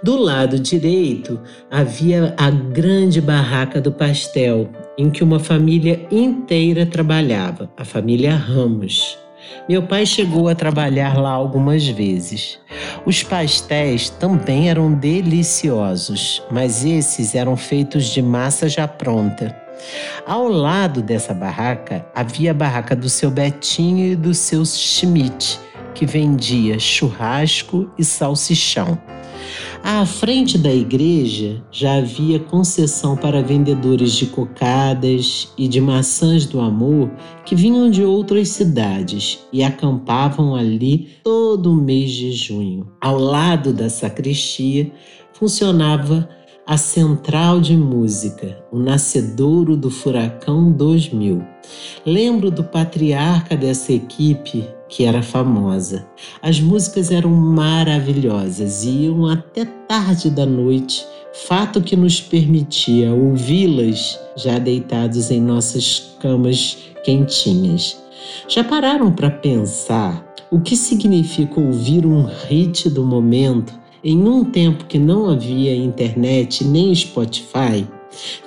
do 0.00 0.16
lado 0.16 0.60
direito 0.60 1.40
havia 1.68 2.34
a 2.38 2.50
grande 2.50 3.20
barraca 3.20 3.80
do 3.80 3.90
pastel, 3.90 4.70
em 4.96 5.10
que 5.10 5.24
uma 5.24 5.40
família 5.40 6.06
inteira 6.08 6.86
trabalhava, 6.86 7.68
a 7.76 7.84
família 7.84 8.36
Ramos. 8.36 9.18
Meu 9.68 9.82
pai 9.82 10.06
chegou 10.06 10.48
a 10.48 10.54
trabalhar 10.54 11.18
lá 11.18 11.30
algumas 11.30 11.86
vezes. 11.86 12.58
Os 13.04 13.22
pastéis 13.22 14.10
também 14.10 14.70
eram 14.70 14.92
deliciosos, 14.92 16.42
mas 16.50 16.84
esses 16.84 17.34
eram 17.34 17.56
feitos 17.56 18.06
de 18.06 18.22
massa 18.22 18.68
já 18.68 18.88
pronta. 18.88 19.54
Ao 20.26 20.48
lado 20.48 21.02
dessa 21.02 21.32
barraca 21.32 22.04
havia 22.14 22.50
a 22.50 22.54
barraca 22.54 22.96
do 22.96 23.08
seu 23.08 23.30
Betinho 23.30 24.12
e 24.12 24.16
do 24.16 24.34
seu 24.34 24.64
Schmidt, 24.64 25.60
que 25.94 26.06
vendia 26.06 26.78
churrasco 26.78 27.90
e 27.98 28.04
salsichão. 28.04 28.98
À 29.82 30.04
frente 30.04 30.58
da 30.58 30.72
igreja 30.72 31.62
já 31.70 31.96
havia 31.96 32.38
concessão 32.38 33.16
para 33.16 33.42
vendedores 33.42 34.12
de 34.12 34.26
cocadas 34.26 35.52
e 35.56 35.66
de 35.68 35.80
maçãs 35.80 36.46
do 36.46 36.60
amor 36.60 37.10
que 37.44 37.54
vinham 37.54 37.90
de 37.90 38.04
outras 38.04 38.48
cidades 38.48 39.40
e 39.52 39.62
acampavam 39.62 40.54
ali 40.54 41.08
todo 41.24 41.72
o 41.72 41.76
mês 41.76 42.10
de 42.10 42.32
junho. 42.32 42.86
Ao 43.00 43.18
lado 43.18 43.72
da 43.72 43.88
sacristia 43.88 44.90
funcionava 45.32 46.28
a 46.68 46.76
Central 46.76 47.62
de 47.62 47.74
Música, 47.74 48.62
o 48.70 48.78
nascedouro 48.78 49.74
do 49.74 49.90
Furacão 49.90 50.70
2000. 50.70 51.42
Lembro 52.04 52.50
do 52.50 52.62
patriarca 52.62 53.56
dessa 53.56 53.90
equipe 53.90 54.68
que 54.86 55.04
era 55.04 55.22
famosa. 55.22 56.06
As 56.42 56.60
músicas 56.60 57.10
eram 57.10 57.30
maravilhosas 57.30 58.84
e 58.84 59.04
iam 59.04 59.26
até 59.26 59.64
tarde 59.64 60.28
da 60.28 60.44
noite, 60.44 61.06
fato 61.46 61.80
que 61.80 61.96
nos 61.96 62.20
permitia 62.20 63.14
ouvi-las 63.14 64.20
já 64.36 64.58
deitados 64.58 65.30
em 65.30 65.40
nossas 65.40 66.18
camas 66.20 66.76
quentinhas. 67.02 67.98
Já 68.46 68.62
pararam 68.62 69.10
para 69.10 69.30
pensar 69.30 70.22
o 70.50 70.60
que 70.60 70.76
significa 70.76 71.58
ouvir 71.58 72.04
um 72.04 72.26
hit 72.46 72.90
do 72.90 73.06
momento 73.06 73.72
em 74.02 74.18
um 74.26 74.44
tempo 74.44 74.84
que 74.84 74.98
não 74.98 75.28
havia 75.28 75.74
internet 75.74 76.64
nem 76.64 76.94
Spotify? 76.94 77.86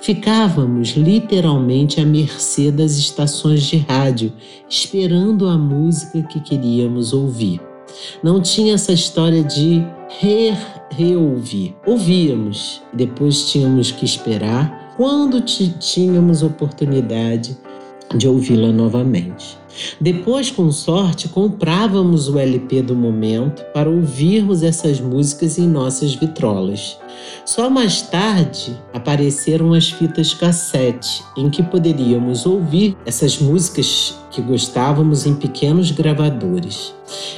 Ficávamos 0.00 0.90
literalmente 0.90 2.00
à 2.00 2.04
mercê 2.04 2.70
das 2.70 2.98
estações 2.98 3.62
de 3.62 3.78
rádio, 3.78 4.32
esperando 4.68 5.46
a 5.48 5.56
música 5.56 6.22
que 6.22 6.40
queríamos 6.40 7.12
ouvir. 7.12 7.60
Não 8.22 8.40
tinha 8.40 8.74
essa 8.74 8.92
história 8.92 9.42
de 9.42 9.82
re 10.20 10.52
reouvir. 10.90 11.74
Ouvíamos, 11.86 12.82
depois 12.92 13.50
tínhamos 13.50 13.90
que 13.90 14.04
esperar 14.04 14.94
quando 14.96 15.40
tínhamos 15.40 16.42
oportunidade 16.42 17.56
de 18.14 18.28
ouvi-la 18.28 18.70
novamente. 18.70 19.61
Depois, 20.00 20.50
com 20.50 20.70
sorte, 20.70 21.28
comprávamos 21.28 22.28
o 22.28 22.38
LP 22.38 22.82
do 22.82 22.94
momento 22.94 23.62
para 23.72 23.88
ouvirmos 23.88 24.62
essas 24.62 25.00
músicas 25.00 25.58
em 25.58 25.66
nossas 25.66 26.14
vitrolas. 26.14 26.98
Só 27.44 27.68
mais 27.68 28.02
tarde 28.02 28.78
apareceram 28.92 29.72
as 29.72 29.90
fitas 29.90 30.32
cassete, 30.34 31.22
em 31.36 31.50
que 31.50 31.62
poderíamos 31.62 32.46
ouvir 32.46 32.96
essas 33.04 33.38
músicas 33.38 34.16
que 34.30 34.40
gostávamos 34.40 35.26
em 35.26 35.34
pequenos 35.34 35.90
gravadores. 35.90 36.94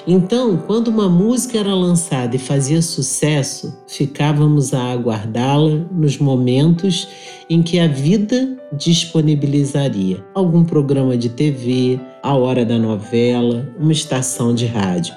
Então, 0.07 0.57
quando 0.57 0.89
uma 0.89 1.09
música 1.09 1.59
era 1.59 1.75
lançada 1.75 2.37
e 2.37 2.39
fazia 2.39 2.81
sucesso, 2.81 3.77
ficávamos 3.89 4.73
a 4.73 4.93
aguardá-la 4.93 5.85
nos 5.91 6.19
momentos 6.19 7.09
em 7.51 7.63
que 7.63 7.79
a 7.79 7.89
vida 7.89 8.57
disponibilizaria 8.73 10.25
algum 10.35 10.65
programa 10.65 11.17
de 11.17 11.29
TV, 11.29 12.01
a 12.23 12.35
hora 12.35 12.65
da 12.65 12.79
novela, 12.79 13.69
uma 13.79 13.93
estação 13.93 14.55
de 14.55 14.67
rádio. 14.67 15.15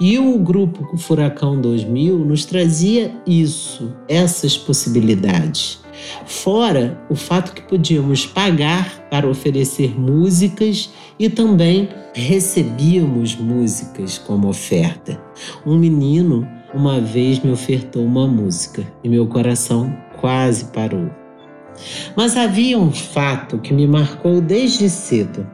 E 0.00 0.18
o 0.18 0.38
grupo 0.38 0.96
Furacão 0.96 1.60
2000 1.60 2.18
nos 2.18 2.44
trazia 2.44 3.12
isso, 3.26 3.92
essas 4.08 4.56
possibilidades. 4.56 5.80
Fora 6.26 7.00
o 7.08 7.16
fato 7.16 7.52
que 7.52 7.62
podíamos 7.62 8.26
pagar 8.26 9.06
para 9.10 9.28
oferecer 9.28 9.98
músicas 9.98 10.90
e 11.18 11.28
também 11.28 11.88
recebíamos 12.12 13.34
músicas 13.36 14.18
como 14.18 14.48
oferta. 14.48 15.20
Um 15.64 15.76
menino 15.76 16.46
uma 16.74 17.00
vez 17.00 17.40
me 17.40 17.50
ofertou 17.50 18.04
uma 18.04 18.26
música 18.26 18.86
e 19.02 19.08
meu 19.08 19.26
coração 19.26 19.96
quase 20.20 20.66
parou. 20.66 21.10
Mas 22.14 22.36
havia 22.36 22.78
um 22.78 22.90
fato 22.90 23.58
que 23.58 23.72
me 23.72 23.86
marcou 23.86 24.40
desde 24.40 24.88
cedo. 24.88 25.46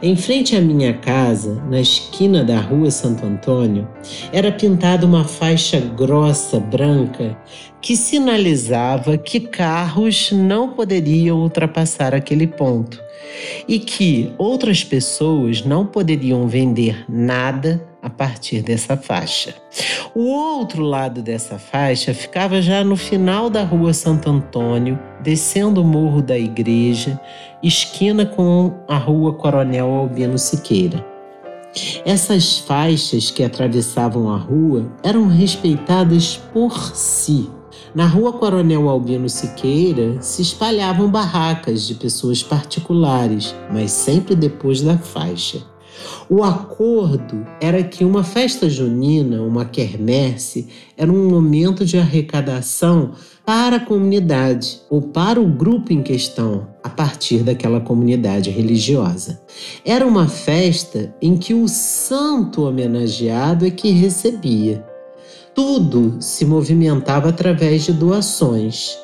Em 0.00 0.16
frente 0.16 0.54
à 0.54 0.60
minha 0.60 0.94
casa, 0.94 1.62
na 1.68 1.80
esquina 1.80 2.44
da 2.44 2.60
rua 2.60 2.90
Santo 2.90 3.26
Antônio, 3.26 3.88
era 4.32 4.52
pintada 4.52 5.06
uma 5.06 5.24
faixa 5.24 5.80
grossa 5.80 6.60
branca 6.60 7.36
que 7.84 7.98
sinalizava 7.98 9.18
que 9.18 9.38
carros 9.38 10.32
não 10.32 10.70
poderiam 10.70 11.40
ultrapassar 11.40 12.14
aquele 12.14 12.46
ponto 12.46 12.98
e 13.68 13.78
que 13.78 14.32
outras 14.38 14.82
pessoas 14.82 15.62
não 15.62 15.84
poderiam 15.84 16.48
vender 16.48 17.04
nada 17.06 17.86
a 18.00 18.08
partir 18.08 18.62
dessa 18.62 18.96
faixa. 18.96 19.54
O 20.14 20.22
outro 20.22 20.82
lado 20.82 21.20
dessa 21.20 21.58
faixa 21.58 22.14
ficava 22.14 22.62
já 22.62 22.82
no 22.82 22.96
final 22.96 23.50
da 23.50 23.62
rua 23.62 23.92
Santo 23.92 24.30
Antônio, 24.30 24.98
descendo 25.22 25.82
o 25.82 25.84
morro 25.84 26.22
da 26.22 26.38
igreja, 26.38 27.20
esquina 27.62 28.24
com 28.24 28.72
a 28.88 28.96
rua 28.96 29.34
Coronel 29.34 29.90
Albino 29.90 30.38
Siqueira. 30.38 31.04
Essas 32.06 32.60
faixas 32.60 33.30
que 33.30 33.44
atravessavam 33.44 34.30
a 34.32 34.38
rua 34.38 34.90
eram 35.02 35.28
respeitadas 35.28 36.40
por 36.50 36.96
si 36.96 37.50
na 37.94 38.06
rua 38.06 38.32
Coronel 38.32 38.88
Albino 38.88 39.28
Siqueira 39.28 40.20
se 40.20 40.42
espalhavam 40.42 41.08
barracas 41.08 41.86
de 41.86 41.94
pessoas 41.94 42.42
particulares, 42.42 43.54
mas 43.72 43.92
sempre 43.92 44.34
depois 44.34 44.80
da 44.80 44.98
faixa. 44.98 45.62
O 46.28 46.42
acordo 46.42 47.46
era 47.60 47.82
que 47.82 48.04
uma 48.04 48.24
festa 48.24 48.68
junina, 48.68 49.42
uma 49.42 49.64
quermesse, 49.64 50.68
era 50.96 51.12
um 51.12 51.28
momento 51.28 51.84
de 51.84 51.98
arrecadação 51.98 53.12
para 53.44 53.76
a 53.76 53.80
comunidade 53.80 54.80
ou 54.88 55.02
para 55.02 55.40
o 55.40 55.46
grupo 55.46 55.92
em 55.92 56.02
questão, 56.02 56.66
a 56.82 56.88
partir 56.88 57.42
daquela 57.42 57.80
comunidade 57.80 58.50
religiosa. 58.50 59.40
Era 59.84 60.06
uma 60.06 60.26
festa 60.26 61.14
em 61.20 61.36
que 61.36 61.54
o 61.54 61.68
santo 61.68 62.62
homenageado 62.62 63.66
é 63.66 63.70
que 63.70 63.90
recebia. 63.90 64.93
Tudo 65.54 66.16
se 66.20 66.44
movimentava 66.44 67.28
através 67.28 67.84
de 67.84 67.92
doações. 67.92 68.98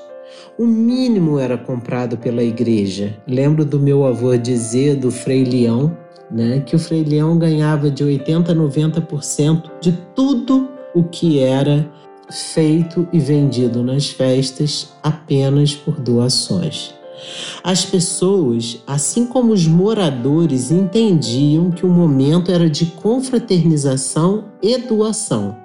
O 0.59 0.67
mínimo 0.67 1.39
era 1.39 1.57
comprado 1.57 2.19
pela 2.19 2.43
igreja. 2.43 3.17
Lembro 3.27 3.65
do 3.65 3.79
meu 3.79 4.05
avô 4.05 4.37
dizer 4.37 4.97
do 4.97 5.11
Frei 5.11 5.45
Leão, 5.45 5.97
né, 6.31 6.61
que 6.61 6.75
o 6.75 6.79
Frei 6.79 7.05
Leão 7.05 7.39
ganhava 7.39 7.91
de 7.91 8.03
80 8.03 8.53
a 8.53 8.55
90% 8.55 9.71
de 9.81 9.93
tudo 10.15 10.69
o 10.95 11.05
que 11.05 11.39
era 11.39 11.89
feito 12.31 13.09
e 13.13 13.19
vendido 13.19 13.83
nas 13.83 14.09
festas 14.09 14.93
apenas 15.03 15.75
por 15.75 16.01
doações. 16.01 16.95
As 17.63 17.85
pessoas, 17.85 18.83
assim 18.87 19.27
como 19.27 19.53
os 19.53 19.67
moradores, 19.67 20.71
entendiam 20.71 21.71
que 21.71 21.85
o 21.85 21.89
momento 21.89 22.51
era 22.51 22.69
de 22.69 22.87
confraternização 22.87 24.47
e 24.63 24.77
doação. 24.79 25.57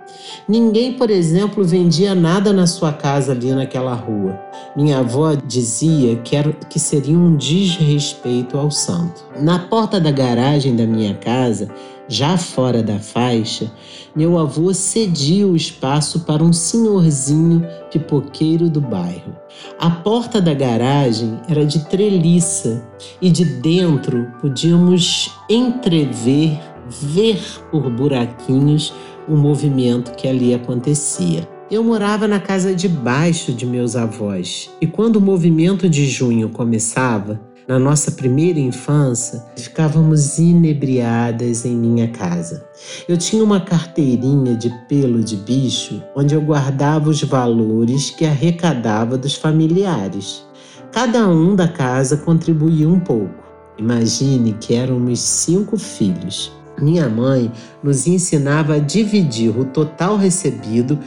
Ninguém, 0.47 0.93
por 0.93 1.09
exemplo, 1.09 1.63
vendia 1.63 2.13
nada 2.13 2.53
na 2.53 2.67
sua 2.67 2.93
casa 2.93 3.31
ali 3.31 3.51
naquela 3.51 3.93
rua. 3.93 4.39
Minha 4.75 4.99
avó 4.99 5.33
dizia 5.33 6.17
que, 6.17 6.35
era, 6.35 6.51
que 6.51 6.79
seria 6.79 7.17
um 7.17 7.35
desrespeito 7.35 8.57
ao 8.57 8.69
santo. 8.69 9.23
Na 9.39 9.59
porta 9.59 9.99
da 9.99 10.11
garagem 10.11 10.75
da 10.75 10.85
minha 10.85 11.15
casa, 11.15 11.69
já 12.07 12.37
fora 12.37 12.83
da 12.83 12.99
faixa, 12.99 13.71
meu 14.15 14.37
avô 14.37 14.71
cedia 14.73 15.47
o 15.47 15.55
espaço 15.55 16.19
para 16.19 16.43
um 16.43 16.53
senhorzinho 16.53 17.65
pipoqueiro 17.91 18.69
do 18.69 18.79
bairro. 18.79 19.35
A 19.79 19.89
porta 19.89 20.39
da 20.39 20.53
garagem 20.53 21.39
era 21.49 21.65
de 21.65 21.79
treliça 21.85 22.85
e 23.19 23.31
de 23.31 23.43
dentro 23.43 24.31
podíamos 24.39 25.31
entrever, 25.49 26.59
ver 26.87 27.41
por 27.71 27.89
buraquinhos 27.89 28.93
o 29.27 29.35
movimento 29.35 30.11
que 30.11 30.27
ali 30.27 30.53
acontecia. 30.53 31.47
Eu 31.69 31.83
morava 31.83 32.27
na 32.27 32.39
casa 32.39 32.75
de 32.75 32.87
baixo 32.87 33.51
de 33.51 33.65
meus 33.65 33.95
avós 33.95 34.69
e 34.79 34.85
quando 34.85 35.15
o 35.15 35.21
movimento 35.21 35.89
de 35.89 36.05
junho 36.07 36.49
começava, 36.49 37.41
na 37.67 37.79
nossa 37.79 38.11
primeira 38.11 38.59
infância, 38.59 39.43
ficávamos 39.57 40.37
inebriadas 40.37 41.65
em 41.65 41.75
minha 41.75 42.07
casa. 42.09 42.63
Eu 43.09 43.17
tinha 43.17 43.43
uma 43.43 43.59
carteirinha 43.59 44.55
de 44.55 44.69
pelo 44.87 45.23
de 45.23 45.35
bicho 45.35 45.99
onde 46.15 46.35
eu 46.35 46.41
guardava 46.41 47.09
os 47.09 47.23
valores 47.23 48.11
que 48.11 48.23
arrecadava 48.23 49.17
dos 49.17 49.33
familiares. 49.33 50.45
Cada 50.91 51.27
um 51.27 51.55
da 51.55 51.67
casa 51.67 52.17
contribuía 52.17 52.87
um 52.87 52.99
pouco. 52.99 53.43
Imagine 53.79 54.53
que 54.53 54.75
éramos 54.75 55.19
cinco 55.19 55.75
filhos. 55.75 56.51
Minha 56.79 57.07
mãe 57.07 57.51
nos 57.81 58.07
ensinava 58.07 58.75
a 58.75 58.79
dividir 58.79 59.57
o 59.57 59.65
total 59.65 60.17
recebido 60.17 60.99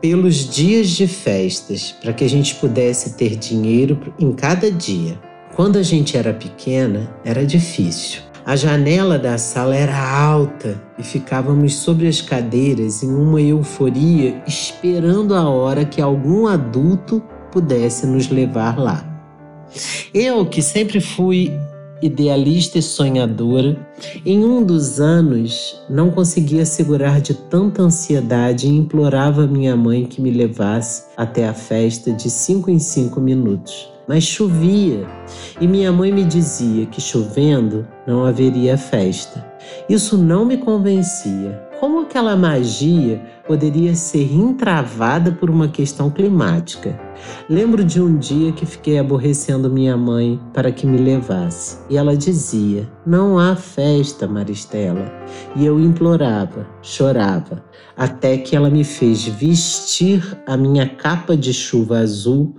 pelos 0.00 0.48
dias 0.48 0.88
de 0.88 1.06
festas, 1.06 1.94
para 2.02 2.12
que 2.12 2.24
a 2.24 2.28
gente 2.28 2.54
pudesse 2.56 3.14
ter 3.14 3.36
dinheiro 3.36 4.12
em 4.18 4.32
cada 4.32 4.70
dia. 4.70 5.18
Quando 5.54 5.78
a 5.78 5.82
gente 5.82 6.16
era 6.16 6.34
pequena, 6.34 7.10
era 7.24 7.46
difícil. 7.46 8.20
A 8.44 8.56
janela 8.56 9.18
da 9.18 9.38
sala 9.38 9.74
era 9.74 9.96
alta 9.96 10.78
e 10.98 11.02
ficávamos 11.02 11.76
sobre 11.76 12.06
as 12.06 12.20
cadeiras 12.20 13.02
em 13.02 13.08
uma 13.08 13.40
euforia, 13.40 14.42
esperando 14.46 15.34
a 15.34 15.48
hora 15.48 15.86
que 15.86 16.02
algum 16.02 16.46
adulto 16.46 17.22
pudesse 17.50 18.06
nos 18.06 18.28
levar 18.28 18.78
lá. 18.78 19.02
Eu, 20.12 20.44
que 20.44 20.60
sempre 20.60 21.00
fui 21.00 21.50
idealista 22.04 22.78
e 22.78 22.82
sonhadora, 22.82 23.76
em 24.26 24.44
um 24.44 24.62
dos 24.62 25.00
anos 25.00 25.80
não 25.88 26.10
conseguia 26.10 26.66
segurar 26.66 27.18
de 27.18 27.32
tanta 27.32 27.80
ansiedade 27.80 28.66
e 28.66 28.70
implorava 28.70 29.46
minha 29.46 29.74
mãe 29.74 30.04
que 30.04 30.20
me 30.20 30.30
levasse 30.30 31.04
até 31.16 31.48
a 31.48 31.54
festa 31.54 32.12
de 32.12 32.28
cinco 32.28 32.70
em 32.70 32.78
cinco 32.78 33.22
minutos. 33.22 33.90
Mas 34.06 34.22
chovia 34.22 35.06
e 35.58 35.66
minha 35.66 35.90
mãe 35.90 36.12
me 36.12 36.24
dizia 36.24 36.84
que 36.84 37.00
chovendo 37.00 37.88
não 38.06 38.26
haveria 38.26 38.76
festa. 38.76 39.42
Isso 39.88 40.18
não 40.18 40.44
me 40.44 40.58
convencia. 40.58 41.58
Aquela 42.14 42.36
magia 42.36 43.20
poderia 43.44 43.92
ser 43.96 44.32
entravada 44.32 45.32
por 45.32 45.50
uma 45.50 45.66
questão 45.66 46.08
climática? 46.08 46.96
Lembro 47.50 47.82
de 47.82 48.00
um 48.00 48.16
dia 48.16 48.52
que 48.52 48.64
fiquei 48.64 49.00
aborrecendo 49.00 49.68
minha 49.68 49.96
mãe 49.96 50.40
para 50.52 50.70
que 50.70 50.86
me 50.86 50.96
levasse. 50.96 51.78
E 51.90 51.96
ela 51.96 52.16
dizia: 52.16 52.88
Não 53.04 53.36
há 53.36 53.56
festa, 53.56 54.28
Maristela. 54.28 55.12
E 55.56 55.66
eu 55.66 55.80
implorava, 55.80 56.64
chorava, 56.82 57.64
até 57.96 58.38
que 58.38 58.54
ela 58.54 58.70
me 58.70 58.84
fez 58.84 59.26
vestir 59.26 60.40
a 60.46 60.56
minha 60.56 60.88
capa 60.88 61.36
de 61.36 61.52
chuva 61.52 61.98
azul. 61.98 62.54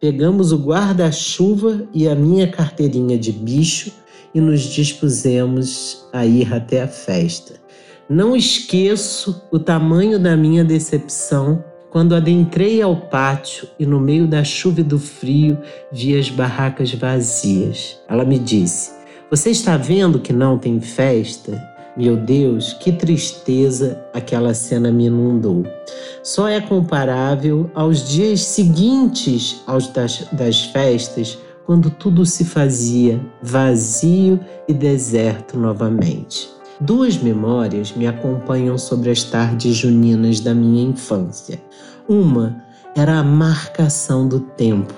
Pegamos 0.00 0.50
o 0.50 0.56
guarda-chuva 0.56 1.86
e 1.92 2.08
a 2.08 2.14
minha 2.14 2.50
carteirinha 2.50 3.18
de 3.18 3.32
bicho 3.32 3.92
e 4.34 4.40
nos 4.40 4.62
dispusemos 4.62 6.06
a 6.10 6.24
ir 6.24 6.54
até 6.54 6.80
a 6.80 6.88
festa. 6.88 7.63
Não 8.08 8.36
esqueço 8.36 9.42
o 9.50 9.58
tamanho 9.58 10.18
da 10.18 10.36
minha 10.36 10.62
decepção 10.62 11.64
quando 11.90 12.14
adentrei 12.14 12.82
ao 12.82 12.96
pátio 12.96 13.66
e 13.78 13.86
no 13.86 13.98
meio 13.98 14.26
da 14.26 14.44
chuva 14.44 14.80
e 14.80 14.84
do 14.84 14.98
frio 14.98 15.56
vi 15.90 16.18
as 16.18 16.28
barracas 16.28 16.92
vazias. 16.92 17.98
Ela 18.06 18.24
me 18.24 18.38
disse: 18.38 18.92
Você 19.30 19.50
está 19.50 19.78
vendo 19.78 20.18
que 20.18 20.34
não 20.34 20.58
tem 20.58 20.80
festa? 20.80 21.58
Meu 21.96 22.16
Deus, 22.16 22.74
que 22.74 22.92
tristeza 22.92 24.04
aquela 24.12 24.52
cena 24.52 24.90
me 24.90 25.06
inundou. 25.06 25.62
Só 26.22 26.46
é 26.48 26.60
comparável 26.60 27.70
aos 27.74 28.06
dias 28.06 28.40
seguintes 28.40 29.62
aos 29.66 29.86
das, 29.88 30.26
das 30.32 30.64
festas, 30.64 31.38
quando 31.64 31.88
tudo 31.88 32.26
se 32.26 32.44
fazia 32.44 33.18
vazio 33.40 34.38
e 34.68 34.74
deserto 34.74 35.56
novamente. 35.56 36.53
Duas 36.80 37.16
memórias 37.16 37.92
me 37.92 38.04
acompanham 38.04 38.76
sobre 38.76 39.08
as 39.08 39.22
tardes 39.22 39.76
juninas 39.76 40.40
da 40.40 40.52
minha 40.52 40.82
infância. 40.82 41.62
Uma 42.08 42.64
era 42.96 43.18
a 43.18 43.22
marcação 43.22 44.26
do 44.26 44.40
tempo, 44.40 44.92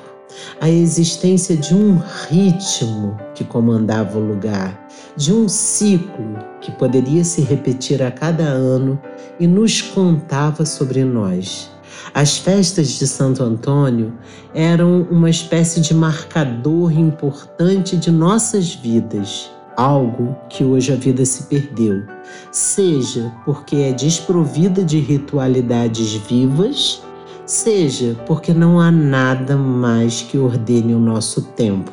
a 0.59 0.71
existência 0.71 1.55
de 1.55 1.75
um 1.75 2.01
ritmo 2.31 3.19
que 3.35 3.45
comandava 3.45 4.19
o 4.19 4.27
lugar, 4.27 4.89
de 5.17 5.35
um 5.35 5.51
ciclo 5.51 6.39
que 6.63 6.73
poderia 6.73 7.23
se 7.23 7.43
repetir 7.43 8.03
a 8.03 8.11
cada 8.11 8.45
ano 8.45 8.99
e 9.39 9.47
nos 9.47 9.83
contava 9.83 10.65
sobre 10.65 11.05
nós. 11.05 11.71
As 12.15 12.39
festas 12.39 12.89
de 12.89 13.07
Santo 13.07 13.43
Antônio 13.43 14.15
eram 14.55 15.03
uma 15.11 15.29
espécie 15.29 15.83
de 15.83 15.93
marcador 15.93 16.91
importante 16.91 17.99
de 17.99 18.11
nossas 18.11 18.75
vidas 18.75 19.51
algo 19.77 20.37
que 20.49 20.65
hoje 20.65 20.93
a 20.93 20.97
vida 20.97 21.25
se 21.25 21.45
perdeu, 21.45 22.03
seja 22.51 23.33
porque 23.45 23.77
é 23.77 23.93
desprovida 23.93 24.83
de 24.83 24.99
ritualidades 24.99 26.15
vivas, 26.15 27.03
seja 27.45 28.17
porque 28.27 28.53
não 28.53 28.81
há 28.81 28.91
nada 28.91 29.57
mais 29.57 30.23
que 30.23 30.39
ordene 30.39 30.95
o 30.95 30.99
nosso 30.99 31.43
tempo. 31.43 31.93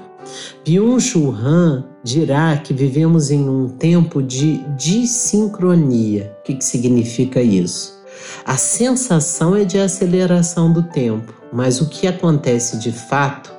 Byung-Chul 0.66 1.32
Han 1.32 1.86
dirá 2.04 2.58
que 2.58 2.74
vivemos 2.74 3.30
em 3.30 3.48
um 3.48 3.68
tempo 3.68 4.24
de 4.24 4.58
desincronia. 4.78 6.36
O 6.40 6.44
que, 6.44 6.56
que 6.56 6.66
significa 6.66 7.42
isso? 7.42 8.02
A 8.46 8.58
sensação 8.58 9.56
é 9.56 9.64
de 9.66 9.78
aceleração 9.78 10.72
do 10.72 10.84
tempo, 10.84 11.34
mas 11.52 11.82
o 11.82 11.90
que 11.90 12.08
acontece 12.08 12.78
de 12.80 12.92
fato 12.92 13.53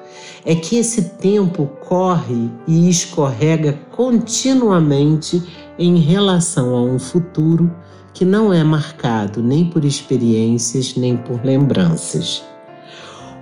é 0.45 0.55
que 0.55 0.77
esse 0.77 1.03
tempo 1.03 1.67
corre 1.89 2.51
e 2.67 2.89
escorrega 2.89 3.79
continuamente 3.91 5.43
em 5.79 5.97
relação 5.99 6.75
a 6.75 6.83
um 6.83 6.99
futuro 6.99 7.75
que 8.13 8.25
não 8.25 8.53
é 8.53 8.63
marcado 8.63 9.43
nem 9.43 9.65
por 9.65 9.85
experiências 9.85 10.97
nem 10.97 11.17
por 11.17 11.43
lembranças. 11.45 12.45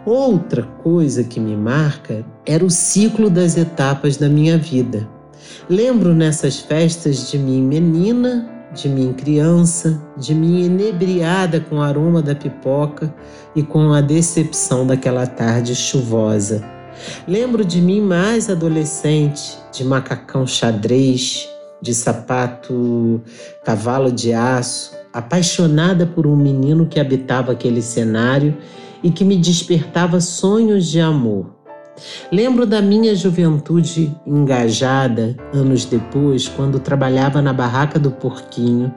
Outra 0.07 0.63
coisa 0.63 1.23
que 1.23 1.39
me 1.39 1.57
marca 1.57 2.25
era 2.47 2.65
o 2.65 2.71
ciclo 2.71 3.29
das 3.29 3.57
etapas 3.57 4.17
da 4.17 4.29
minha 4.29 4.57
vida. 4.57 5.09
Lembro 5.69 6.15
nessas 6.15 6.59
festas 6.59 7.31
de 7.31 7.39
mim 7.39 7.63
menina, 7.63 8.49
de 8.75 8.89
mim 8.89 9.13
criança, 9.13 10.01
de 10.17 10.35
mim 10.35 10.65
enebriada 10.65 11.61
com 11.61 11.77
o 11.77 11.83
aroma 11.83 12.23
da 12.23 12.35
pipoca 12.35 13.15
e 13.55 13.63
com 13.63 13.93
a 13.93 14.01
decepção 14.01 14.87
daquela 14.87 15.27
tarde 15.27 15.75
chuvosa 15.75 16.82
Lembro 17.27 17.65
de 17.65 17.81
mim 17.81 18.01
mais 18.01 18.51
adolescente, 18.51 19.59
de 19.73 19.85
macacão 19.85 20.47
xadrez, 20.47 21.49
de 21.81 21.95
sapato 21.95 23.21
cavalo 23.65 24.13
de 24.13 24.33
aço, 24.33 24.93
apaixonada 25.13 26.07
por 26.07 26.27
um 26.27 26.37
menino 26.37 26.87
que 26.87 27.01
habitava 27.01 27.53
aquele 27.53 27.83
cenário 27.83 28.57
e 29.03 29.11
que 29.11 29.25
me 29.25 29.37
despertava 29.37 30.21
sonhos 30.21 30.87
de 30.87 31.01
amor. 31.01 31.62
Lembro 32.31 32.67
da 32.67 32.81
minha 32.81 33.15
juventude 33.15 34.17
engajada, 34.27 35.37
anos 35.53 35.85
depois, 35.85 36.49
quando 36.49 36.81
trabalhava 36.81 37.43
na 37.43 37.53
barraca 37.53 37.99
do 37.99 38.11
Porquinho, 38.11 38.93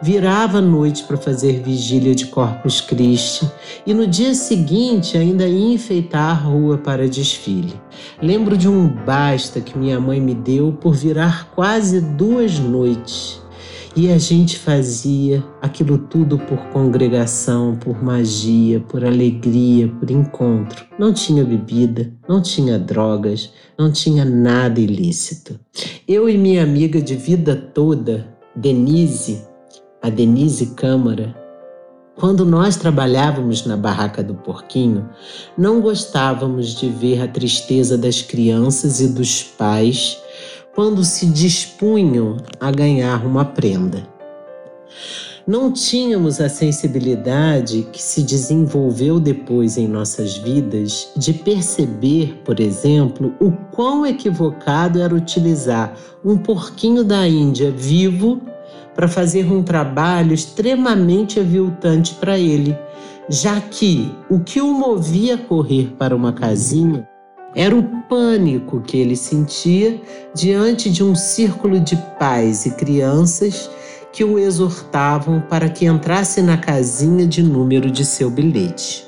virava 0.00 0.58
à 0.58 0.60
noite 0.60 1.02
para 1.04 1.16
fazer 1.16 1.62
vigília 1.62 2.14
de 2.14 2.26
Corpus 2.26 2.80
Christi 2.80 3.50
e 3.86 3.92
no 3.92 4.06
dia 4.06 4.34
seguinte 4.34 5.18
ainda 5.18 5.46
ia 5.46 5.74
enfeitar 5.74 6.30
a 6.30 6.34
rua 6.34 6.78
para 6.78 7.08
desfile. 7.08 7.74
Lembro 8.22 8.56
de 8.56 8.68
um 8.68 8.88
basta 8.88 9.60
que 9.60 9.76
minha 9.76 9.98
mãe 9.98 10.20
me 10.20 10.34
deu 10.34 10.72
por 10.72 10.94
virar 10.94 11.50
quase 11.54 12.00
duas 12.00 12.58
noites 12.58 13.45
e 13.96 14.12
a 14.12 14.18
gente 14.18 14.58
fazia 14.58 15.42
aquilo 15.62 15.96
tudo 15.96 16.38
por 16.38 16.58
congregação, 16.68 17.74
por 17.76 18.04
magia, 18.04 18.78
por 18.78 19.02
alegria, 19.02 19.88
por 19.88 20.10
encontro. 20.10 20.84
Não 20.98 21.14
tinha 21.14 21.42
bebida, 21.42 22.12
não 22.28 22.42
tinha 22.42 22.78
drogas, 22.78 23.50
não 23.78 23.90
tinha 23.90 24.22
nada 24.22 24.78
ilícito. 24.78 25.58
Eu 26.06 26.28
e 26.28 26.36
minha 26.36 26.62
amiga 26.62 27.00
de 27.00 27.16
vida 27.16 27.56
toda, 27.56 28.28
Denise, 28.54 29.42
a 30.02 30.10
Denise 30.10 30.74
Câmara, 30.74 31.34
quando 32.14 32.44
nós 32.44 32.76
trabalhávamos 32.76 33.64
na 33.64 33.78
barraca 33.78 34.22
do 34.22 34.34
porquinho, 34.34 35.08
não 35.56 35.80
gostávamos 35.80 36.74
de 36.74 36.88
ver 36.90 37.22
a 37.22 37.28
tristeza 37.28 37.96
das 37.96 38.20
crianças 38.20 39.00
e 39.00 39.08
dos 39.08 39.42
pais 39.42 40.18
quando 40.76 41.02
se 41.02 41.24
dispunham 41.24 42.36
a 42.60 42.70
ganhar 42.70 43.24
uma 43.24 43.46
prenda. 43.46 44.06
Não 45.46 45.72
tínhamos 45.72 46.38
a 46.38 46.50
sensibilidade 46.50 47.88
que 47.90 48.02
se 48.02 48.22
desenvolveu 48.22 49.18
depois 49.18 49.78
em 49.78 49.88
nossas 49.88 50.36
vidas 50.36 51.08
de 51.16 51.32
perceber, 51.32 52.42
por 52.44 52.60
exemplo, 52.60 53.34
o 53.40 53.52
quão 53.72 54.04
equivocado 54.04 55.00
era 55.00 55.14
utilizar 55.14 55.96
um 56.22 56.36
porquinho 56.36 57.02
da 57.02 57.26
Índia 57.26 57.70
vivo 57.70 58.42
para 58.94 59.08
fazer 59.08 59.50
um 59.50 59.62
trabalho 59.62 60.34
extremamente 60.34 61.40
aviltante 61.40 62.14
para 62.16 62.38
ele, 62.38 62.76
já 63.30 63.58
que 63.62 64.12
o 64.28 64.40
que 64.40 64.60
o 64.60 64.74
movia 64.74 65.36
a 65.36 65.38
correr 65.38 65.94
para 65.96 66.14
uma 66.14 66.34
casinha 66.34 67.08
era 67.56 67.74
o 67.74 67.82
pânico 68.02 68.82
que 68.82 68.98
ele 68.98 69.16
sentia 69.16 69.98
diante 70.34 70.90
de 70.90 71.02
um 71.02 71.14
círculo 71.14 71.80
de 71.80 71.96
pais 72.18 72.66
e 72.66 72.70
crianças 72.72 73.70
que 74.12 74.22
o 74.22 74.38
exortavam 74.38 75.40
para 75.40 75.70
que 75.70 75.86
entrasse 75.86 76.42
na 76.42 76.58
casinha 76.58 77.26
de 77.26 77.42
número 77.42 77.90
de 77.90 78.04
seu 78.04 78.28
bilhete. 78.28 79.06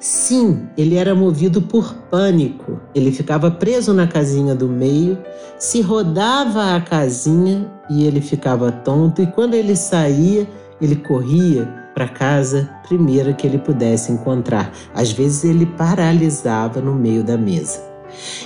Sim, 0.00 0.68
ele 0.76 0.96
era 0.96 1.14
movido 1.14 1.62
por 1.62 1.94
pânico. 2.10 2.80
Ele 2.94 3.12
ficava 3.12 3.50
preso 3.50 3.94
na 3.94 4.06
casinha 4.06 4.54
do 4.54 4.68
meio, 4.68 5.16
se 5.56 5.80
rodava 5.80 6.74
a 6.74 6.80
casinha 6.80 7.70
e 7.88 8.04
ele 8.04 8.20
ficava 8.20 8.72
tonto, 8.72 9.22
e 9.22 9.26
quando 9.28 9.54
ele 9.54 9.76
saía, 9.76 10.46
ele 10.80 10.96
corria 10.96 11.83
para 11.94 12.08
casa 12.08 12.68
primeira 12.86 13.32
que 13.32 13.46
ele 13.46 13.58
pudesse 13.58 14.12
encontrar. 14.12 14.72
Às 14.94 15.12
vezes 15.12 15.44
ele 15.44 15.64
paralisava 15.64 16.80
no 16.80 16.94
meio 16.94 17.22
da 17.22 17.38
mesa. 17.38 17.80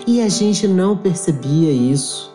E 0.07 0.21
a 0.21 0.29
gente 0.29 0.69
não 0.69 0.97
percebia 0.97 1.73
isso. 1.73 2.33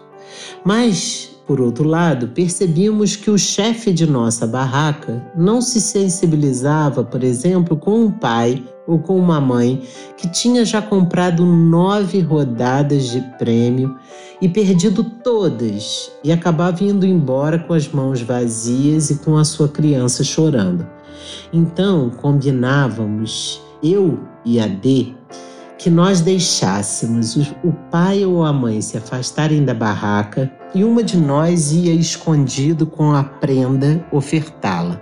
Mas 0.66 1.34
por 1.46 1.60
outro 1.60 1.84
lado, 1.84 2.30
percebíamos 2.30 3.18
que 3.18 3.30
o 3.30 3.38
chefe 3.38 3.92
de 3.92 4.06
nossa 4.06 4.48
barraca 4.48 5.22
não 5.36 5.62
se 5.62 5.82
sensibilizava, 5.82 7.04
por 7.04 7.22
exemplo, 7.22 7.76
com 7.76 8.06
um 8.06 8.12
pai 8.12 8.64
ou 8.88 9.00
com 9.00 9.18
uma 9.18 9.42
mãe 9.42 9.82
que 10.16 10.30
tinha 10.32 10.64
já 10.64 10.82
comprado 10.82 11.46
nove 11.46 12.22
rodadas 12.22 13.10
de 13.10 13.20
prêmio 13.38 13.98
e 14.42 14.48
perdido 14.48 15.04
todas 15.04 16.12
e 16.24 16.32
acabava 16.32 16.82
indo 16.82 17.06
embora 17.06 17.60
com 17.60 17.74
as 17.74 17.90
mãos 17.90 18.22
vazias 18.22 19.10
e 19.10 19.16
com 19.16 19.38
a 19.38 19.44
sua 19.44 19.68
criança 19.68 20.24
chorando. 20.24 20.88
Então 21.52 22.10
combinávamos, 22.10 23.62
eu 23.82 24.20
e 24.46 24.60
a 24.60 24.68
D, 24.68 25.14
que 25.78 25.90
nós 25.90 26.22
deixássemos 26.22 27.36
o 27.64 27.74
pai 27.92 28.24
ou 28.24 28.44
a 28.44 28.54
mãe 28.54 28.82
se 28.82 28.98
afastarem 28.98 29.66
da 29.66 29.74
barraca 29.74 30.52
e 30.74 30.84
uma 30.84 31.04
de 31.04 31.18
nós 31.18 31.72
ia 31.72 31.94
escondido 31.94 32.86
com 32.86 33.12
a 33.12 33.24
prenda 33.24 34.06
ofertá-la. 34.12 35.02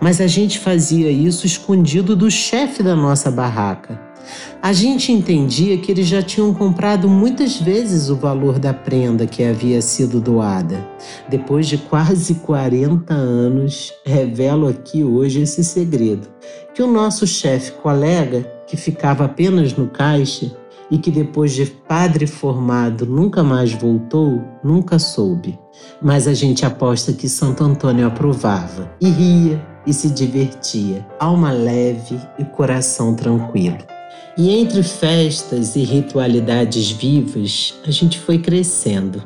Mas 0.00 0.20
a 0.20 0.26
gente 0.26 0.58
fazia 0.58 1.10
isso 1.10 1.46
escondido 1.46 2.16
do 2.16 2.30
chefe 2.30 2.82
da 2.82 2.96
nossa 2.96 3.30
barraca. 3.30 4.13
A 4.62 4.72
gente 4.72 5.12
entendia 5.12 5.76
que 5.78 5.90
eles 5.90 6.06
já 6.06 6.22
tinham 6.22 6.52
comprado 6.54 7.08
muitas 7.08 7.60
vezes 7.60 8.08
o 8.08 8.16
valor 8.16 8.58
da 8.58 8.72
prenda 8.72 9.26
que 9.26 9.44
havia 9.44 9.82
sido 9.82 10.20
doada. 10.20 10.86
Depois 11.28 11.66
de 11.66 11.78
quase 11.78 12.36
40 12.36 13.12
anos, 13.12 13.92
revelo 14.04 14.68
aqui 14.68 15.04
hoje 15.04 15.42
esse 15.42 15.62
segredo: 15.62 16.28
que 16.74 16.82
o 16.82 16.86
nosso 16.86 17.26
chefe 17.26 17.72
colega 17.72 18.50
que 18.66 18.76
ficava 18.76 19.24
apenas 19.24 19.74
no 19.74 19.88
caixa 19.88 20.50
e 20.90 20.98
que 20.98 21.10
depois 21.10 21.52
de 21.52 21.66
padre 21.66 22.26
formado 22.26 23.06
nunca 23.06 23.42
mais 23.42 23.72
voltou, 23.72 24.42
nunca 24.62 24.98
soube. 24.98 25.58
Mas 26.00 26.28
a 26.28 26.34
gente 26.34 26.64
aposta 26.64 27.12
que 27.12 27.28
Santo 27.28 27.64
Antônio 27.64 28.06
aprovava 28.06 28.90
e 29.00 29.08
ria 29.08 29.74
e 29.86 29.92
se 29.92 30.10
divertia, 30.10 31.06
alma 31.18 31.50
leve 31.50 32.18
e 32.38 32.44
coração 32.44 33.14
tranquilo. 33.14 33.93
E 34.36 34.50
entre 34.50 34.82
festas 34.82 35.76
e 35.76 35.84
ritualidades 35.84 36.90
vivas, 36.90 37.74
a 37.86 37.90
gente 37.92 38.18
foi 38.18 38.38
crescendo. 38.38 39.22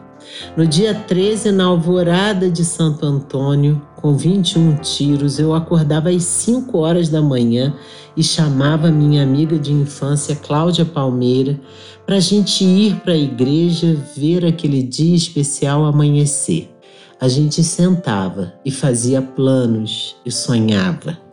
No 0.54 0.66
dia 0.66 0.94
13, 0.94 1.50
na 1.50 1.64
alvorada 1.64 2.50
de 2.50 2.62
Santo 2.62 3.06
Antônio, 3.06 3.80
com 3.96 4.14
21 4.14 4.76
tiros, 4.76 5.38
eu 5.38 5.54
acordava 5.54 6.10
às 6.10 6.24
5 6.24 6.76
horas 6.76 7.08
da 7.08 7.22
manhã 7.22 7.74
e 8.14 8.22
chamava 8.22 8.90
minha 8.90 9.22
amiga 9.22 9.58
de 9.58 9.72
infância, 9.72 10.36
Cláudia 10.36 10.84
Palmeira, 10.84 11.58
para 12.04 12.16
a 12.16 12.20
gente 12.20 12.62
ir 12.62 12.96
para 12.96 13.14
a 13.14 13.18
igreja 13.18 13.96
ver 14.14 14.44
aquele 14.44 14.82
dia 14.82 15.16
especial 15.16 15.86
amanhecer. 15.86 16.70
A 17.18 17.28
gente 17.28 17.64
sentava 17.64 18.52
e 18.64 18.70
fazia 18.70 19.22
planos 19.22 20.16
e 20.24 20.30
sonhava. 20.30 21.27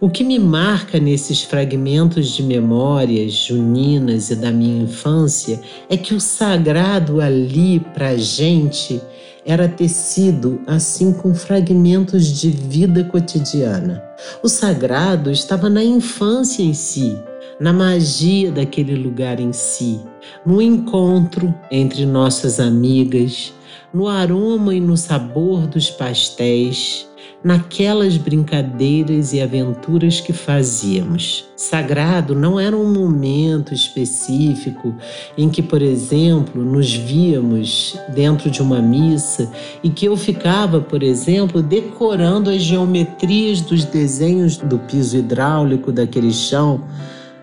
O 0.00 0.08
que 0.08 0.24
me 0.24 0.38
marca 0.38 0.98
nesses 0.98 1.42
fragmentos 1.42 2.28
de 2.28 2.42
memórias 2.42 3.32
juninas 3.32 4.30
e 4.30 4.36
da 4.36 4.50
minha 4.50 4.82
infância 4.82 5.60
é 5.88 5.96
que 5.96 6.14
o 6.14 6.20
sagrado 6.20 7.20
ali 7.20 7.80
para 7.80 8.16
gente 8.16 9.00
era 9.44 9.68
tecido 9.68 10.60
assim 10.66 11.12
com 11.12 11.34
fragmentos 11.34 12.26
de 12.26 12.50
vida 12.50 13.04
cotidiana. 13.04 14.02
O 14.42 14.48
sagrado 14.48 15.30
estava 15.30 15.68
na 15.68 15.82
infância 15.82 16.62
em 16.62 16.74
si, 16.74 17.18
na 17.58 17.72
magia 17.72 18.52
daquele 18.52 18.94
lugar 18.94 19.40
em 19.40 19.52
si, 19.52 20.00
no 20.46 20.62
encontro 20.62 21.52
entre 21.70 22.06
nossas 22.06 22.60
amigas, 22.60 23.52
no 23.92 24.08
aroma 24.08 24.74
e 24.74 24.80
no 24.80 24.96
sabor 24.96 25.66
dos 25.66 25.90
pastéis 25.90 27.06
naquelas 27.44 28.16
brincadeiras 28.16 29.32
e 29.32 29.40
aventuras 29.40 30.20
que 30.20 30.32
fazíamos. 30.32 31.44
Sagrado 31.56 32.34
não 32.34 32.58
era 32.58 32.76
um 32.76 32.92
momento 32.92 33.74
específico 33.74 34.94
em 35.36 35.48
que, 35.48 35.62
por 35.62 35.82
exemplo, 35.82 36.64
nos 36.64 36.92
víamos 36.94 37.98
dentro 38.14 38.50
de 38.50 38.62
uma 38.62 38.80
missa 38.80 39.50
e 39.82 39.90
que 39.90 40.06
eu 40.06 40.16
ficava, 40.16 40.80
por 40.80 41.02
exemplo, 41.02 41.62
decorando 41.62 42.50
as 42.50 42.62
geometrias 42.62 43.60
dos 43.60 43.84
desenhos 43.84 44.56
do 44.56 44.78
piso 44.78 45.16
hidráulico 45.16 45.90
daquele 45.90 46.32
chão. 46.32 46.82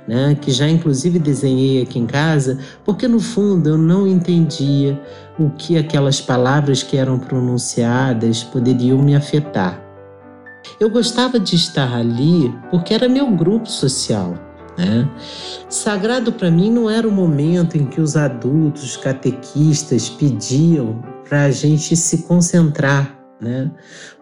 Né, 0.07 0.35
que 0.41 0.49
já 0.49 0.67
inclusive 0.67 1.19
desenhei 1.19 1.83
aqui 1.83 1.99
em 1.99 2.07
casa, 2.07 2.57
porque 2.83 3.07
no 3.07 3.19
fundo 3.19 3.69
eu 3.69 3.77
não 3.77 4.07
entendia 4.07 4.99
o 5.37 5.51
que 5.51 5.77
aquelas 5.77 6.19
palavras 6.19 6.81
que 6.81 6.97
eram 6.97 7.19
pronunciadas 7.19 8.41
poderiam 8.41 8.97
me 8.97 9.15
afetar. 9.15 9.88
Eu 10.79 10.89
gostava 10.89 11.39
de 11.39 11.55
estar 11.55 11.93
ali 11.93 12.53
porque 12.69 12.93
era 12.93 13.07
meu 13.07 13.29
grupo 13.31 13.69
social. 13.69 14.37
Né? 14.77 15.09
Sagrado 15.69 16.31
para 16.31 16.49
mim 16.49 16.71
não 16.71 16.89
era 16.89 17.07
o 17.07 17.11
momento 17.11 17.77
em 17.77 17.85
que 17.85 17.99
os 17.99 18.15
adultos 18.15 18.95
catequistas 18.95 20.09
pediam 20.09 21.01
para 21.27 21.43
a 21.43 21.51
gente 21.51 21.95
se 21.95 22.19
concentrar, 22.23 23.13
né? 23.39 23.69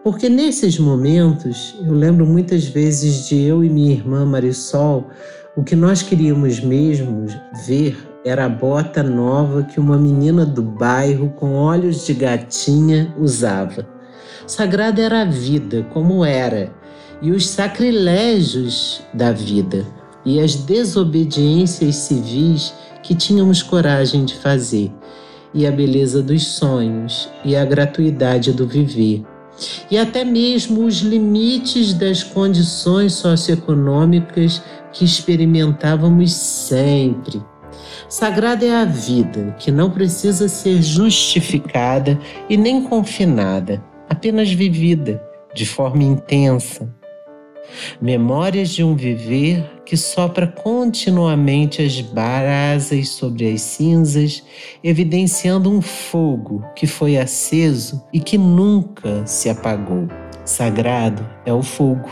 Porque 0.02 0.28
nesses 0.28 0.78
momentos, 0.78 1.76
eu 1.80 1.94
lembro 1.94 2.26
muitas 2.26 2.66
vezes 2.66 3.28
de 3.28 3.40
eu 3.40 3.64
e 3.64 3.70
minha 3.70 3.92
irmã 3.92 4.26
Marisol, 4.26 5.08
o 5.56 5.62
que 5.62 5.74
nós 5.74 6.02
queríamos 6.02 6.60
mesmo 6.60 7.24
ver 7.66 7.96
era 8.24 8.44
a 8.44 8.48
bota 8.48 9.02
nova 9.02 9.62
que 9.62 9.80
uma 9.80 9.96
menina 9.96 10.44
do 10.44 10.62
bairro 10.62 11.30
com 11.30 11.54
olhos 11.54 12.04
de 12.04 12.14
gatinha 12.14 13.14
usava. 13.18 13.97
Sagrada 14.46 15.02
era 15.02 15.22
a 15.22 15.24
vida, 15.24 15.86
como 15.92 16.24
era, 16.24 16.72
e 17.20 17.30
os 17.30 17.46
sacrilégios 17.46 19.00
da 19.12 19.32
vida, 19.32 19.86
e 20.24 20.40
as 20.40 20.54
desobediências 20.54 21.96
civis 21.96 22.72
que 23.02 23.14
tínhamos 23.14 23.62
coragem 23.62 24.24
de 24.24 24.34
fazer, 24.34 24.92
e 25.52 25.66
a 25.66 25.72
beleza 25.72 26.22
dos 26.22 26.46
sonhos, 26.46 27.28
e 27.44 27.56
a 27.56 27.64
gratuidade 27.64 28.52
do 28.52 28.66
viver, 28.66 29.24
e 29.90 29.98
até 29.98 30.24
mesmo 30.24 30.84
os 30.84 30.98
limites 30.98 31.92
das 31.92 32.22
condições 32.22 33.14
socioeconômicas 33.14 34.62
que 34.92 35.04
experimentávamos 35.04 36.32
sempre. 36.32 37.42
Sagrada 38.08 38.64
é 38.64 38.74
a 38.74 38.84
vida, 38.84 39.54
que 39.58 39.70
não 39.70 39.90
precisa 39.90 40.48
ser 40.48 40.80
justificada 40.80 42.18
e 42.48 42.56
nem 42.56 42.84
confinada 42.84 43.82
apenas 44.08 44.50
vivida 44.50 45.22
de 45.54 45.66
forma 45.66 46.02
intensa. 46.02 46.92
Memórias 48.00 48.70
de 48.70 48.82
um 48.82 48.96
viver 48.96 49.64
que 49.84 49.96
sopra 49.96 50.46
continuamente 50.46 51.82
as 51.82 52.00
brasas 52.00 53.10
sobre 53.10 53.50
as 53.50 53.60
cinzas, 53.60 54.42
evidenciando 54.82 55.70
um 55.70 55.80
fogo 55.80 56.64
que 56.74 56.86
foi 56.86 57.16
aceso 57.16 58.02
e 58.12 58.20
que 58.20 58.38
nunca 58.38 59.26
se 59.26 59.48
apagou. 59.48 60.08
Sagrado 60.44 61.28
é 61.44 61.52
o 61.52 61.62
fogo. 61.62 62.08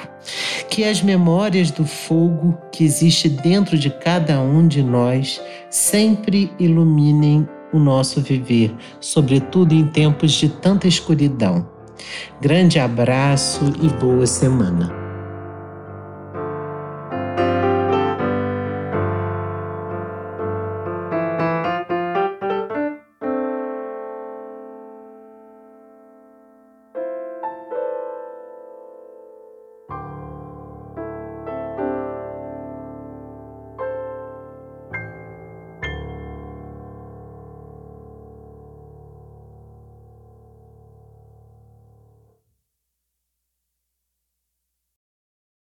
Que 0.69 0.85
as 0.85 1.03
memórias 1.03 1.71
do 1.71 1.87
fogo 1.87 2.59
que 2.71 2.85
existe 2.85 3.29
dentro 3.29 3.79
de 3.79 3.89
cada 3.89 4.41
um 4.41 4.69
de 4.69 4.83
nós 4.83 5.41
sempre 5.71 6.53
iluminem 6.59 7.49
o 7.73 7.79
nosso 7.79 8.21
viver, 8.21 8.75
sobretudo 9.01 9.75
em 9.75 9.87
tempos 9.87 10.33
de 10.33 10.49
tanta 10.49 10.87
escuridão. 10.87 11.76
Grande 12.41 12.79
abraço 12.79 13.73
e 13.83 13.89
boa 13.89 14.27
semana. 14.27 15.06